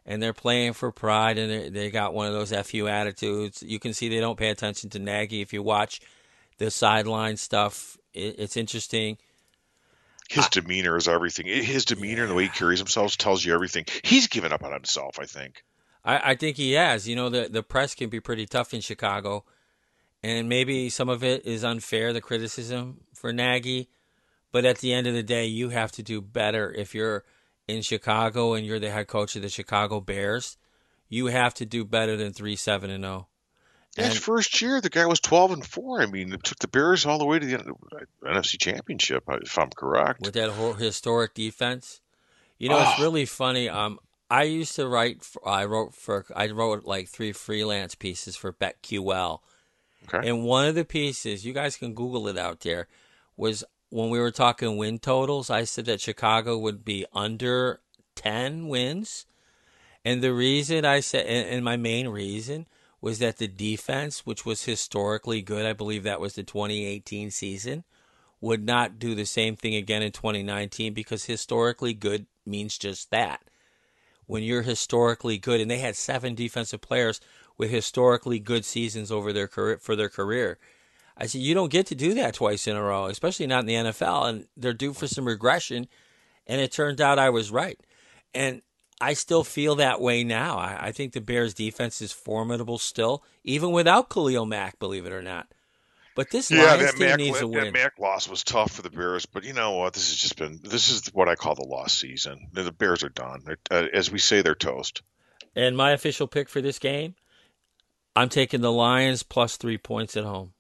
[0.05, 3.63] And they're playing for pride, and they- they got one of those FU attitudes.
[3.67, 5.41] You can see they don't pay attention to Nagy.
[5.41, 6.01] If you watch
[6.59, 9.17] the sideline stuff, it, it's interesting.
[10.29, 11.47] His demeanor is everything.
[11.47, 13.87] His demeanor and the way he carries himself tells you everything.
[14.05, 15.19] He's given up on himself.
[15.19, 15.65] I think.
[16.05, 17.09] I, I think he has.
[17.09, 19.45] You know, the the press can be pretty tough in Chicago,
[20.23, 23.89] and maybe some of it is unfair, the criticism for Nagy.
[24.53, 27.25] But at the end of the day, you have to do better if you're
[27.67, 30.57] in Chicago and you're the head coach of the Chicago Bears.
[31.09, 33.09] You have to do better than three seven and oh.
[33.09, 33.29] zero.
[33.97, 36.01] His And- first year, the guy was 12 and four.
[36.01, 37.75] I mean, it took the Bears all the way to the
[38.25, 40.21] NFC Championship, if I'm correct.
[40.21, 42.01] with that whole historic defense.
[42.59, 43.03] You know, it's Oh.
[43.03, 43.69] really funny.
[43.69, 43.99] Um,
[44.31, 45.25] I used to write.
[45.25, 46.27] For, I wrote for.
[46.37, 49.41] I wrote like three freelance pieces for BetQL,
[50.13, 50.29] Okay.
[50.29, 52.89] and one of the pieces you guys can Google it out there
[53.37, 55.49] was when we were talking win totals.
[55.51, 57.81] I said that Chicago would be under
[58.17, 59.25] ten wins,
[60.05, 62.67] and the reason I said, and, and my main reason
[63.01, 67.85] was that the defense, which was historically good, I believe that was the 2018 season,
[68.41, 73.43] would not do the same thing again in 2019 because historically good means just that.
[74.27, 77.21] When you're historically good, and they had seven defensive players
[77.57, 80.59] with historically good seasons over their career for their career.
[81.17, 83.67] I said you don't get to do that twice in a row, especially not in
[83.67, 85.89] the NFL, and they're due for some regression.
[86.47, 87.79] And it turned out I was right,
[88.33, 88.63] and
[89.01, 90.59] I still feel that way now.
[90.59, 95.13] I, I think the Bears' defense is formidable still, even without Khalil Mack, believe it
[95.13, 95.47] or not.
[96.17, 97.59] But this Yeah, Lions that team Mack, needs a win.
[97.59, 97.73] that win.
[97.75, 99.93] Mack loss was tough for the Bears, but you know what?
[99.93, 102.49] This has just been this is what I call the lost season.
[102.53, 103.45] The Bears are done.
[103.71, 105.03] Uh, as we say, they're toast.
[105.55, 107.15] And my official pick for this game,
[108.17, 110.55] I'm taking the Lions plus three points at home.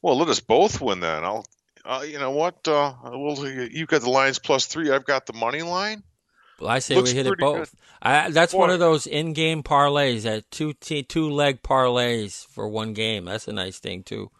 [0.00, 1.24] Well, let us both win then.
[1.24, 1.44] I'll.
[1.84, 2.66] Uh, you know what?
[2.68, 4.90] Uh, well, you've got the Lions plus three.
[4.90, 6.04] I've got the money line.
[6.60, 7.74] Well, I say Looks we hit it both.
[8.00, 12.92] I, that's one of those in-game parlays, that two t- two leg parlays for one
[12.94, 13.26] game.
[13.26, 14.30] That's a nice thing too.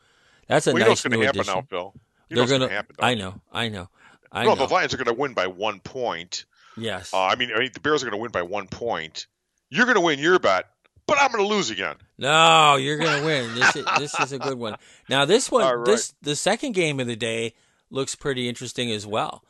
[0.46, 1.54] That's a well, you know nice going new to happen addition.
[1.54, 1.94] now, Phil.
[2.28, 2.68] You They're gonna.
[2.68, 2.96] happen.
[2.98, 3.40] I know.
[3.52, 3.88] I know.
[4.32, 4.66] I no, know.
[4.66, 6.44] the Lions are going to win by one point.
[6.76, 7.12] yes.
[7.14, 9.26] Uh, I mean, I mean, the Bears are going to win by one point.
[9.70, 10.66] You're going to win your bet,
[11.06, 11.96] but I'm going to lose again.
[12.18, 13.54] No, you're gonna win.
[13.54, 14.76] This is this is a good one.
[15.08, 15.84] Now this one, right.
[15.84, 17.54] this the second game of the day
[17.90, 19.44] looks pretty interesting as well.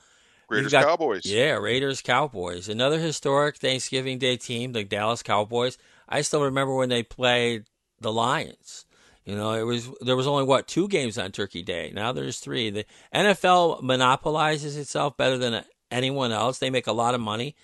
[0.48, 1.26] Raiders got- Cowboys.
[1.26, 2.68] Yeah, Raiders Cowboys.
[2.68, 5.78] Another historic Thanksgiving Day team, the Dallas Cowboys.
[6.08, 7.64] I still remember when they played
[8.00, 8.84] the Lions.
[9.24, 11.90] You know, it was there was only what two games on Turkey Day.
[11.92, 12.70] Now there's three.
[12.70, 16.58] The NFL monopolizes itself better than anyone else.
[16.58, 17.56] They make a lot of money,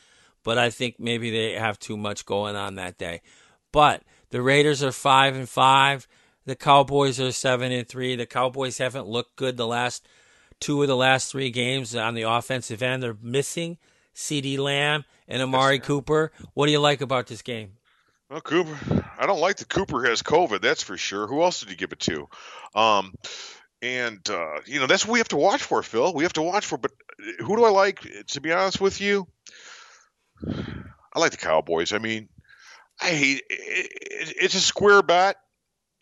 [0.42, 3.22] but I think maybe they have too much going on that day.
[3.70, 6.08] But the Raiders are five and five.
[6.46, 8.16] The Cowboys are seven and three.
[8.16, 10.04] The Cowboys haven't looked good the last
[10.62, 13.02] two of the last three games on the offensive end.
[13.02, 13.78] They're missing
[14.14, 16.32] CeeDee Lamb and Amari Cooper.
[16.54, 17.72] What do you like about this game?
[18.30, 20.62] Well, Cooper, I don't like that Cooper has COVID.
[20.62, 21.26] That's for sure.
[21.26, 22.28] Who else did you give it to?
[22.74, 23.14] Um,
[23.82, 26.14] and uh, you know that's what we have to watch for, Phil.
[26.14, 26.78] We have to watch for.
[26.78, 26.92] But
[27.40, 28.00] who do I like?
[28.28, 29.26] To be honest with you,
[30.46, 31.92] I like the Cowboys.
[31.92, 32.28] I mean,
[33.02, 35.36] I hate it, it, it's a square bet.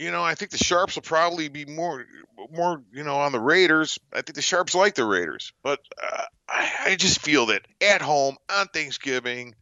[0.01, 2.07] You know, I think the Sharps will probably be more,
[2.51, 3.98] more, you know, on the Raiders.
[4.11, 8.01] I think the Sharps like the Raiders, but uh, I, I just feel that at
[8.01, 9.55] home on Thanksgiving,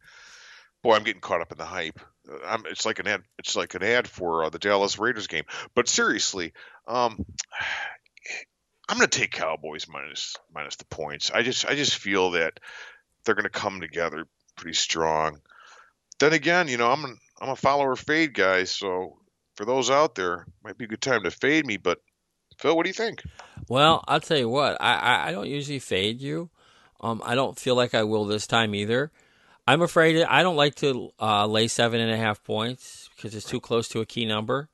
[0.81, 1.99] boy, I'm getting caught up in the hype.
[2.31, 3.25] Uh, I'm, it's like an ad.
[3.41, 5.43] It's like an ad for uh, the Dallas Raiders game.
[5.75, 6.53] But seriously,
[6.87, 7.19] um,
[8.89, 11.33] I'm going to take Cowboys minus minus the points.
[11.33, 12.61] I just I just feel that
[13.25, 15.41] they're going to come together pretty strong.
[16.21, 19.18] Then again, you know, I'm an, I'm a follower fade guy, so
[19.59, 21.77] for those out there, might be a good time to fade me.
[21.77, 22.01] But
[22.59, 23.25] Phil, what do you think?
[23.69, 24.81] Well, I'll tell you what.
[24.81, 26.49] I, I, I don't usually fade you.
[27.01, 29.11] Um, I don't feel like I will this time either.
[29.67, 33.45] I'm afraid I don't like to uh, lay seven and a half points because it's
[33.45, 34.69] too close to a key number.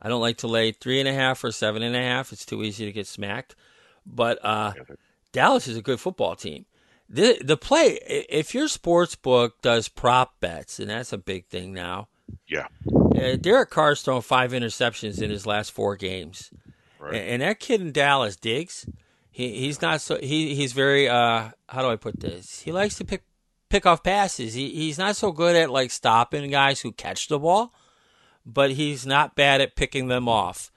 [0.00, 2.32] I don't like to lay three and a half or seven and a half.
[2.32, 3.54] It's too easy to get smacked.
[4.06, 4.72] But uh,
[5.32, 6.64] Dallas is a good football team.
[7.10, 11.74] The the play if your sports book does prop bets, and that's a big thing
[11.74, 12.08] now.
[12.48, 12.66] Yeah,
[13.14, 16.50] Uh, Derek Carr's thrown five interceptions in his last four games,
[16.98, 17.14] Right.
[17.14, 18.86] and, and that kid in Dallas, Diggs,
[19.30, 22.60] he he's not so he he's very uh how do I put this?
[22.60, 23.22] He likes to pick
[23.68, 24.54] pick off passes.
[24.54, 27.72] He he's not so good at like stopping guys who catch the ball,
[28.46, 30.70] but he's not bad at picking them off.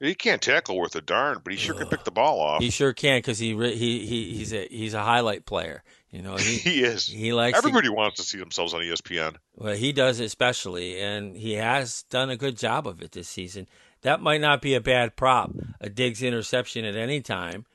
[0.00, 2.62] he can't tackle worth a darn, but he sure can pick the ball off.
[2.62, 5.82] He sure can because he he he he's a he's a highlight player.
[6.10, 7.06] You know he He is.
[7.06, 9.36] he likes to- Everybody wants to see themselves on ESPN.
[9.56, 13.66] Well, he does especially, and he has done a good job of it this season.
[14.02, 17.66] That might not be a bad prop, a Diggs interception at any time.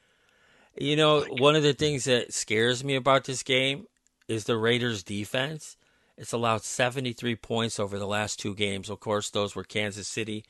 [0.77, 3.85] You know, one of the things that scares me about this game
[4.27, 5.77] is the Raiders' defense.
[6.17, 8.89] It's allowed 73 points over the last two games.
[8.89, 10.43] Of course, those were Kansas City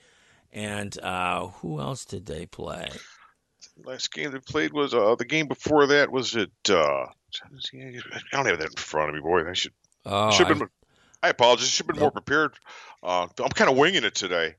[0.56, 2.90] and uh, who else did they play?
[3.84, 6.52] Last game they played was uh, the game before that was it.
[6.70, 7.08] Uh,
[7.44, 9.50] I don't have that in front of me, boy.
[9.50, 9.74] I should
[10.06, 10.70] Oh, should have I- been.
[11.24, 11.68] I apologize.
[11.70, 12.54] Should have been more prepared.
[13.02, 14.56] Uh, I'm kind of winging it today.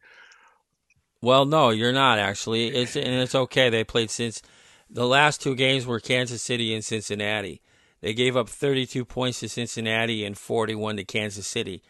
[1.23, 2.69] Well, no, you're not actually.
[2.69, 3.71] It's and it's okay.
[3.71, 4.43] They played since
[4.91, 7.63] the last two games were Kansas City and Cincinnati.
[8.01, 11.83] They gave up 32 points to Cincinnati and 41 to Kansas City.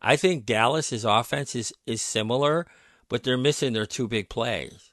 [0.00, 2.66] I think Dallas's offense is, is similar,
[3.08, 4.90] but they're missing their two big plays.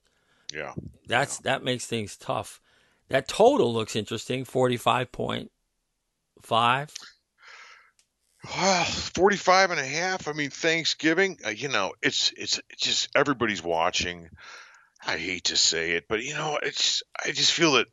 [0.53, 0.73] Yeah.
[1.07, 2.59] That's that makes things tough.
[3.09, 5.49] That total looks interesting, 45.5.
[8.43, 10.27] Well, 45 and a half.
[10.27, 14.29] I mean, Thanksgiving, uh, you know, it's, it's it's just everybody's watching.
[15.05, 17.87] I hate to say it, but you know, it's I just feel that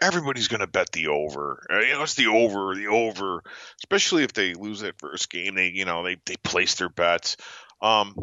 [0.00, 1.66] everybody's going to bet the over.
[1.70, 3.42] Uh, You know, it's the over, the over,
[3.82, 5.54] especially if they lose that first game.
[5.54, 7.36] They, you know, they they place their bets.
[7.80, 8.14] Um,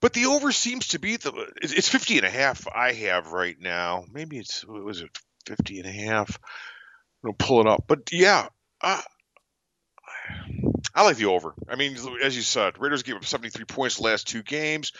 [0.00, 3.32] but the over seems to be the it's it's 50 and a half I have
[3.32, 4.04] right now.
[4.12, 5.10] Maybe it's what was it
[5.46, 6.38] 50 and a half?
[7.22, 7.84] Gonna pull it up.
[7.86, 8.48] But yeah,
[8.80, 9.02] uh,
[10.94, 11.54] I like the over.
[11.68, 14.92] I mean, as you said, Raiders gave up 73 points last two games.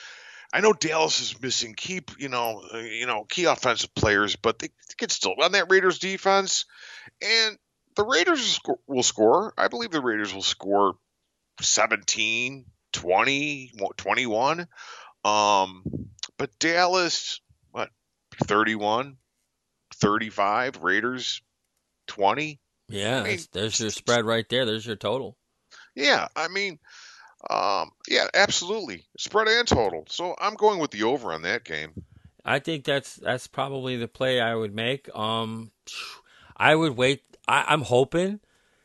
[0.53, 4.71] I know Dallas is missing key, you know, you know, key offensive players, but they
[4.97, 6.65] can still run that Raiders defense,
[7.21, 7.59] and
[7.97, 9.53] the Raiders will score.
[9.59, 10.95] I believe the Raiders will score
[11.61, 14.67] 17, 20, 21.
[15.25, 15.83] Um,
[16.37, 17.41] but Dallas,
[17.73, 17.91] what,
[18.45, 19.17] 31,
[19.95, 21.43] 35, Raiders
[22.07, 22.61] 20?
[22.89, 24.65] Yeah, I mean, there's your spread right there.
[24.65, 25.37] There's your total.
[25.95, 26.79] Yeah, I mean,
[27.51, 29.05] um, yeah, absolutely.
[29.19, 30.05] Spread and total.
[30.09, 31.93] So I'm going with the over on that game.
[32.45, 35.15] I think that's that's probably the play I would make.
[35.15, 35.71] Um,
[36.57, 37.23] I would wait.
[37.47, 38.41] I, I'm hoping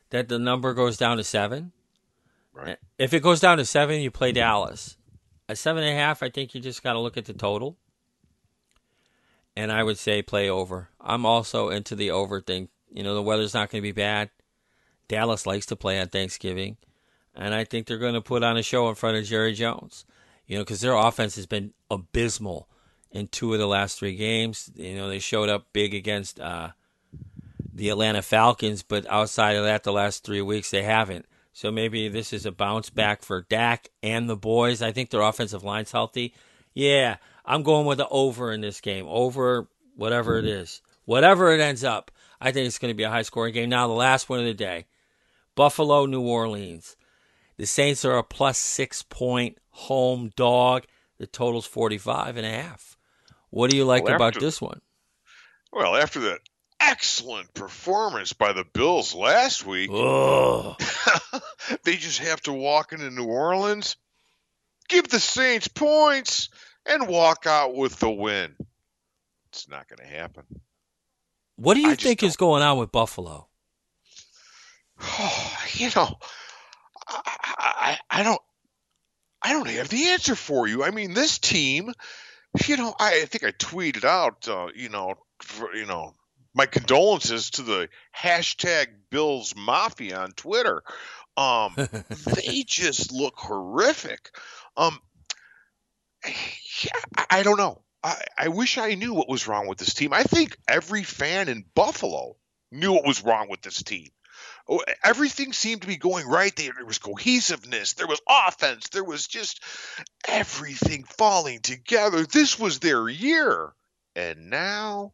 [0.09, 1.71] that the number goes down to seven.
[2.53, 2.77] Right.
[2.97, 4.97] If it goes down to seven, you play Dallas.
[5.49, 7.77] At seven and a half, I think you just got to look at the total.
[9.55, 10.89] And I would say play over.
[11.01, 12.69] I'm also into the over thing.
[12.91, 14.29] You know, the weather's not going to be bad.
[15.07, 16.77] Dallas likes to play on Thanksgiving.
[17.35, 20.05] And I think they're going to put on a show in front of Jerry Jones.
[20.45, 22.67] You know, because their offense has been abysmal
[23.11, 24.71] in two of the last three games.
[24.75, 26.69] You know, they showed up big against uh,
[27.73, 31.25] the Atlanta Falcons, but outside of that, the last three weeks, they haven't.
[31.53, 34.81] So maybe this is a bounce back for Dak and the boys.
[34.81, 36.33] I think their offensive line's healthy.
[36.73, 39.05] Yeah, I'm going with the over in this game.
[39.07, 40.81] Over whatever it is.
[41.05, 42.09] Whatever it ends up,
[42.41, 43.69] I think it's going to be a high scoring game.
[43.69, 44.85] Now, the last one of the day
[45.55, 46.95] Buffalo, New Orleans.
[47.57, 50.85] The Saints are a plus six point home dog.
[51.19, 52.97] The total's 45 and a half.
[53.51, 54.81] What do you like Well, about after- this one?
[55.71, 56.39] Well, after that
[56.89, 60.75] excellent performance by the Bills last week, Oh,
[61.83, 63.95] they just have to walk into New Orleans,
[64.89, 66.49] give the Saints points,
[66.85, 68.55] and walk out with the win.
[69.49, 70.43] It's not going to happen.
[71.55, 73.47] what do you I think is going on with Buffalo?
[75.73, 76.17] you know,
[77.07, 78.41] I, I, I don't,
[79.41, 80.83] I don't have the answer for you.
[80.83, 81.91] I mean, this team,
[82.65, 86.15] you know, I, I think I tweeted out, uh, you know, for, you know,
[86.53, 90.83] my condolences to the hashtag Bills Mafia on Twitter.
[91.35, 91.73] Um,
[92.25, 94.35] they just look horrific.
[94.77, 94.99] Um,
[96.25, 97.81] yeah, I, don't know.
[98.03, 100.13] I, I wish I knew what was wrong with this team.
[100.13, 102.37] I think every fan in Buffalo
[102.71, 104.09] knew what was wrong with this team.
[104.67, 106.55] Oh, Everything seemed to be going right.
[106.55, 107.93] There was cohesiveness.
[107.93, 108.89] There was offense.
[108.89, 109.61] There was just
[110.27, 112.25] everything falling together.
[112.25, 113.73] This was their year.
[114.15, 115.13] And now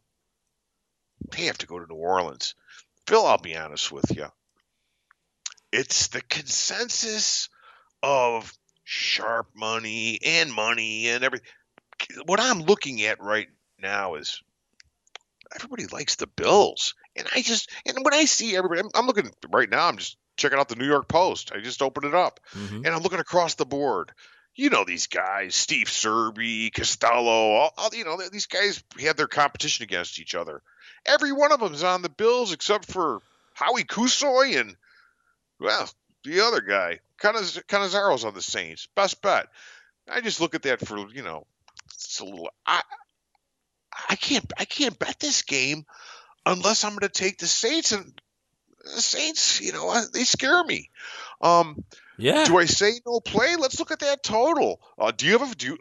[1.30, 2.54] they have to go to New Orleans.
[3.06, 4.26] Phil, I'll be honest with you.
[5.72, 7.48] It's the consensus
[8.02, 8.52] of
[8.84, 11.46] sharp money and money and everything.
[12.26, 13.48] What I'm looking at right
[13.78, 14.42] now is
[15.54, 16.94] everybody likes the Bills.
[17.16, 20.16] And I just, and when I see everybody, I'm, I'm looking right now, I'm just
[20.36, 21.52] checking out the New York Post.
[21.54, 22.84] I just opened it up Mhm.
[22.84, 24.12] and I'm looking across the board.
[24.54, 29.28] You know these guys, Steve Serby, Costello, all, all you know these guys had their
[29.28, 30.62] competition against each other.
[31.06, 33.20] Every one of them's on the Bills except for
[33.54, 34.76] Howie Kussoy and
[35.58, 35.88] well,
[36.24, 38.88] the other guy, Cannizzaro's on the Saints.
[38.94, 39.46] Best bet.
[40.10, 41.46] I just look at that for you know,
[41.94, 42.50] it's a little.
[42.66, 42.82] I
[44.08, 45.84] I can't I can't bet this game
[46.46, 48.20] unless I'm going to take the Saints and
[48.82, 49.60] the Saints.
[49.60, 50.90] You know they scare me.
[51.40, 51.84] Um,
[52.16, 52.44] Yeah.
[52.44, 53.56] do I say no play?
[53.56, 54.80] Let's look at that total.
[54.98, 55.66] Uh, do you have a do?
[55.66, 55.78] You,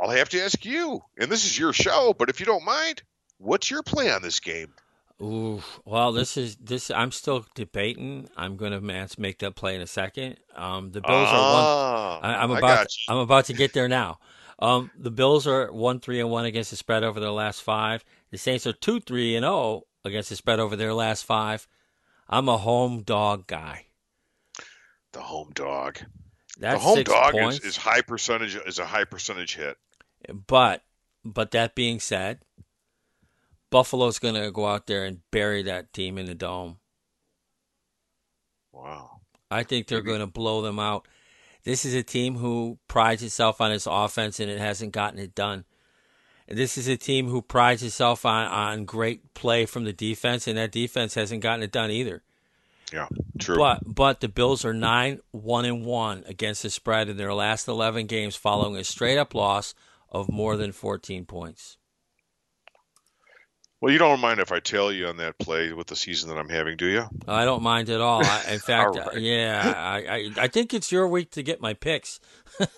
[0.00, 2.14] I'll have to ask you, and this is your show.
[2.18, 3.02] But if you don't mind,
[3.42, 4.74] what's your play on this game?
[5.22, 6.90] Ooh, well, this is this.
[6.90, 8.28] I'm still debating.
[8.36, 8.80] I'm going to
[9.18, 10.38] make that play in a second.
[10.54, 11.68] Um, the Bills are one.
[11.68, 12.80] Ah, I, I'm I about.
[12.80, 14.18] got I'm about to get there now.
[14.58, 18.04] Um, the Bills are one three and one against the spread over their last five.
[18.30, 21.68] The Saints are two three and zero against the spread over their last five.
[22.28, 23.86] I'm a home dog guy.
[25.12, 26.00] the home dog.
[26.58, 29.78] That's the home six dog is, is high percentage is a high percentage hit.
[30.46, 30.84] But
[31.24, 32.40] but that being said,
[33.72, 36.78] Buffalo's going to go out there and bury that team in the dome.
[38.70, 39.20] Wow.
[39.50, 41.08] I think they're going to blow them out.
[41.64, 45.34] This is a team who prides itself on its offense and it hasn't gotten it
[45.34, 45.64] done.
[46.48, 50.58] This is a team who prides itself on, on great play from the defense, and
[50.58, 52.22] that defense hasn't gotten it done either.
[52.92, 53.06] Yeah.
[53.38, 53.56] True.
[53.56, 57.68] But but the Bills are nine one and one against the spread in their last
[57.68, 59.72] eleven games, following a straight up loss
[60.10, 61.78] of more than fourteen points.
[63.82, 66.38] Well, you don't mind if I tell you on that play with the season that
[66.38, 67.04] I'm having, do you?
[67.26, 68.24] I don't mind at all.
[68.24, 69.20] I, in fact, right.
[69.20, 72.20] yeah, I, I I think it's your week to get my picks.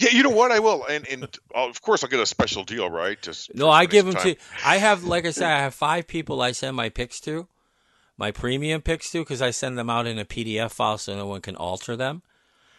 [0.00, 0.50] Yeah, you know what?
[0.50, 3.20] I will, and and uh, of course I'll get a special deal, right?
[3.20, 4.34] Just No, I give them time.
[4.34, 4.36] to.
[4.64, 7.46] I have, like I said, I have five people I send my picks to,
[8.16, 11.26] my premium picks to, because I send them out in a PDF file so no
[11.26, 12.22] one can alter them.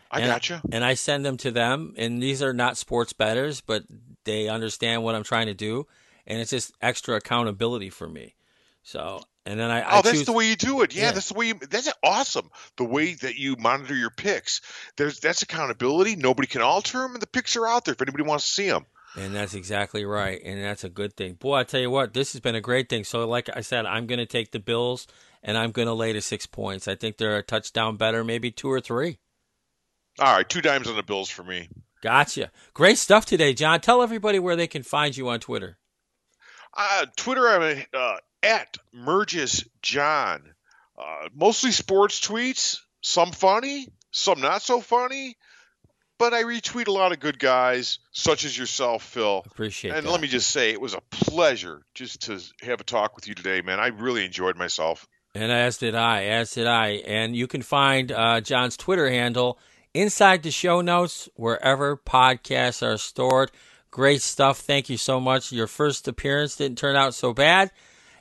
[0.09, 0.61] I and, gotcha.
[0.71, 3.83] And I send them to them, and these are not sports betters, but
[4.25, 5.85] they understand what I'm trying to do,
[6.27, 8.35] and it's just extra accountability for me.
[8.83, 10.95] So, and then I, I Oh, that's choose, the way you do it.
[10.95, 11.11] Yeah, Yeah.
[11.11, 11.47] that's the way.
[11.47, 12.49] You, that's awesome.
[12.77, 14.61] The way that you monitor your picks.
[14.97, 16.15] There's that's accountability.
[16.15, 18.67] Nobody can alter them, and the picks are out there if anybody wants to see
[18.69, 18.85] them.
[19.15, 20.41] And that's exactly right.
[20.43, 21.33] And that's a good thing.
[21.33, 23.03] Boy, I tell you what, this has been a great thing.
[23.03, 25.05] So, like I said, I'm going to take the Bills
[25.43, 26.87] and I'm going to lay to six points.
[26.87, 29.19] I think they're a touchdown better, maybe two or three.
[30.19, 31.67] All right, two dimes on the Bills for me.
[32.01, 32.51] Gotcha.
[32.73, 33.81] Great stuff today, John.
[33.81, 35.77] Tell everybody where they can find you on Twitter.
[36.75, 40.53] Uh, Twitter, I'm uh, at Murges John.
[40.97, 42.77] Uh, mostly sports tweets.
[43.01, 45.35] Some funny, some not so funny.
[46.19, 49.41] But I retweet a lot of good guys, such as yourself, Phil.
[49.47, 49.97] Appreciate it.
[49.97, 50.11] And that.
[50.11, 53.33] let me just say, it was a pleasure just to have a talk with you
[53.33, 53.79] today, man.
[53.79, 55.07] I really enjoyed myself.
[55.33, 57.01] And as did I, as did I.
[57.07, 59.57] And you can find uh, John's Twitter handle
[59.95, 63.51] inside the show notes, wherever podcasts are stored.
[63.91, 64.59] Great stuff.
[64.59, 65.51] Thank you so much.
[65.51, 67.71] Your first appearance didn't turn out so bad.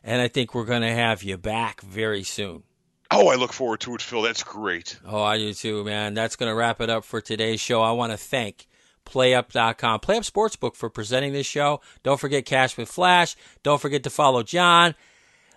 [0.02, 2.64] And I think we're going to have you back very soon.
[3.10, 4.22] Oh, I look forward to it, Phil.
[4.22, 4.98] That's great.
[5.06, 6.14] Oh, I do too, man.
[6.14, 7.82] That's going to wrap it up for today's show.
[7.82, 8.66] I want to thank
[9.04, 11.80] PlayUp.com, PlayUp Sportsbook for presenting this show.
[12.02, 13.36] Don't forget Cash with Flash.
[13.62, 14.94] Don't forget to follow John.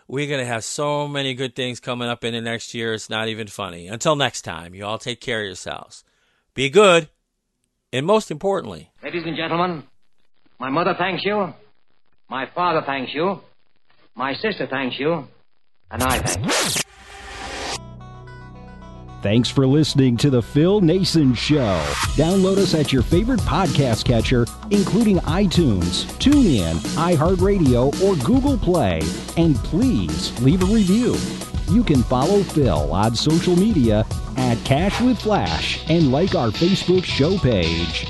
[0.07, 2.93] We're going to have so many good things coming up in the next year.
[2.93, 3.88] It's not even funny.
[3.88, 6.03] Until next time, you all take care of yourselves.
[6.53, 7.09] Be good.
[7.91, 9.84] And most importantly, Ladies and gentlemen,
[10.64, 11.53] my mother thanks you,
[12.30, 13.41] my father thanks you,
[14.16, 15.28] my sister thanks you,
[15.91, 16.82] and I thank you.
[19.22, 21.84] Thanks for listening to The Phil Naessens Show.
[22.16, 29.01] Download us at your favorite podcast catcher, including iTunes, TuneIn, iHeartRadio, or Google Play.
[29.36, 31.18] And please leave a review.
[31.74, 34.05] You can follow Phil on social media
[34.38, 38.07] at Cash with Flash and like our Facebook show page.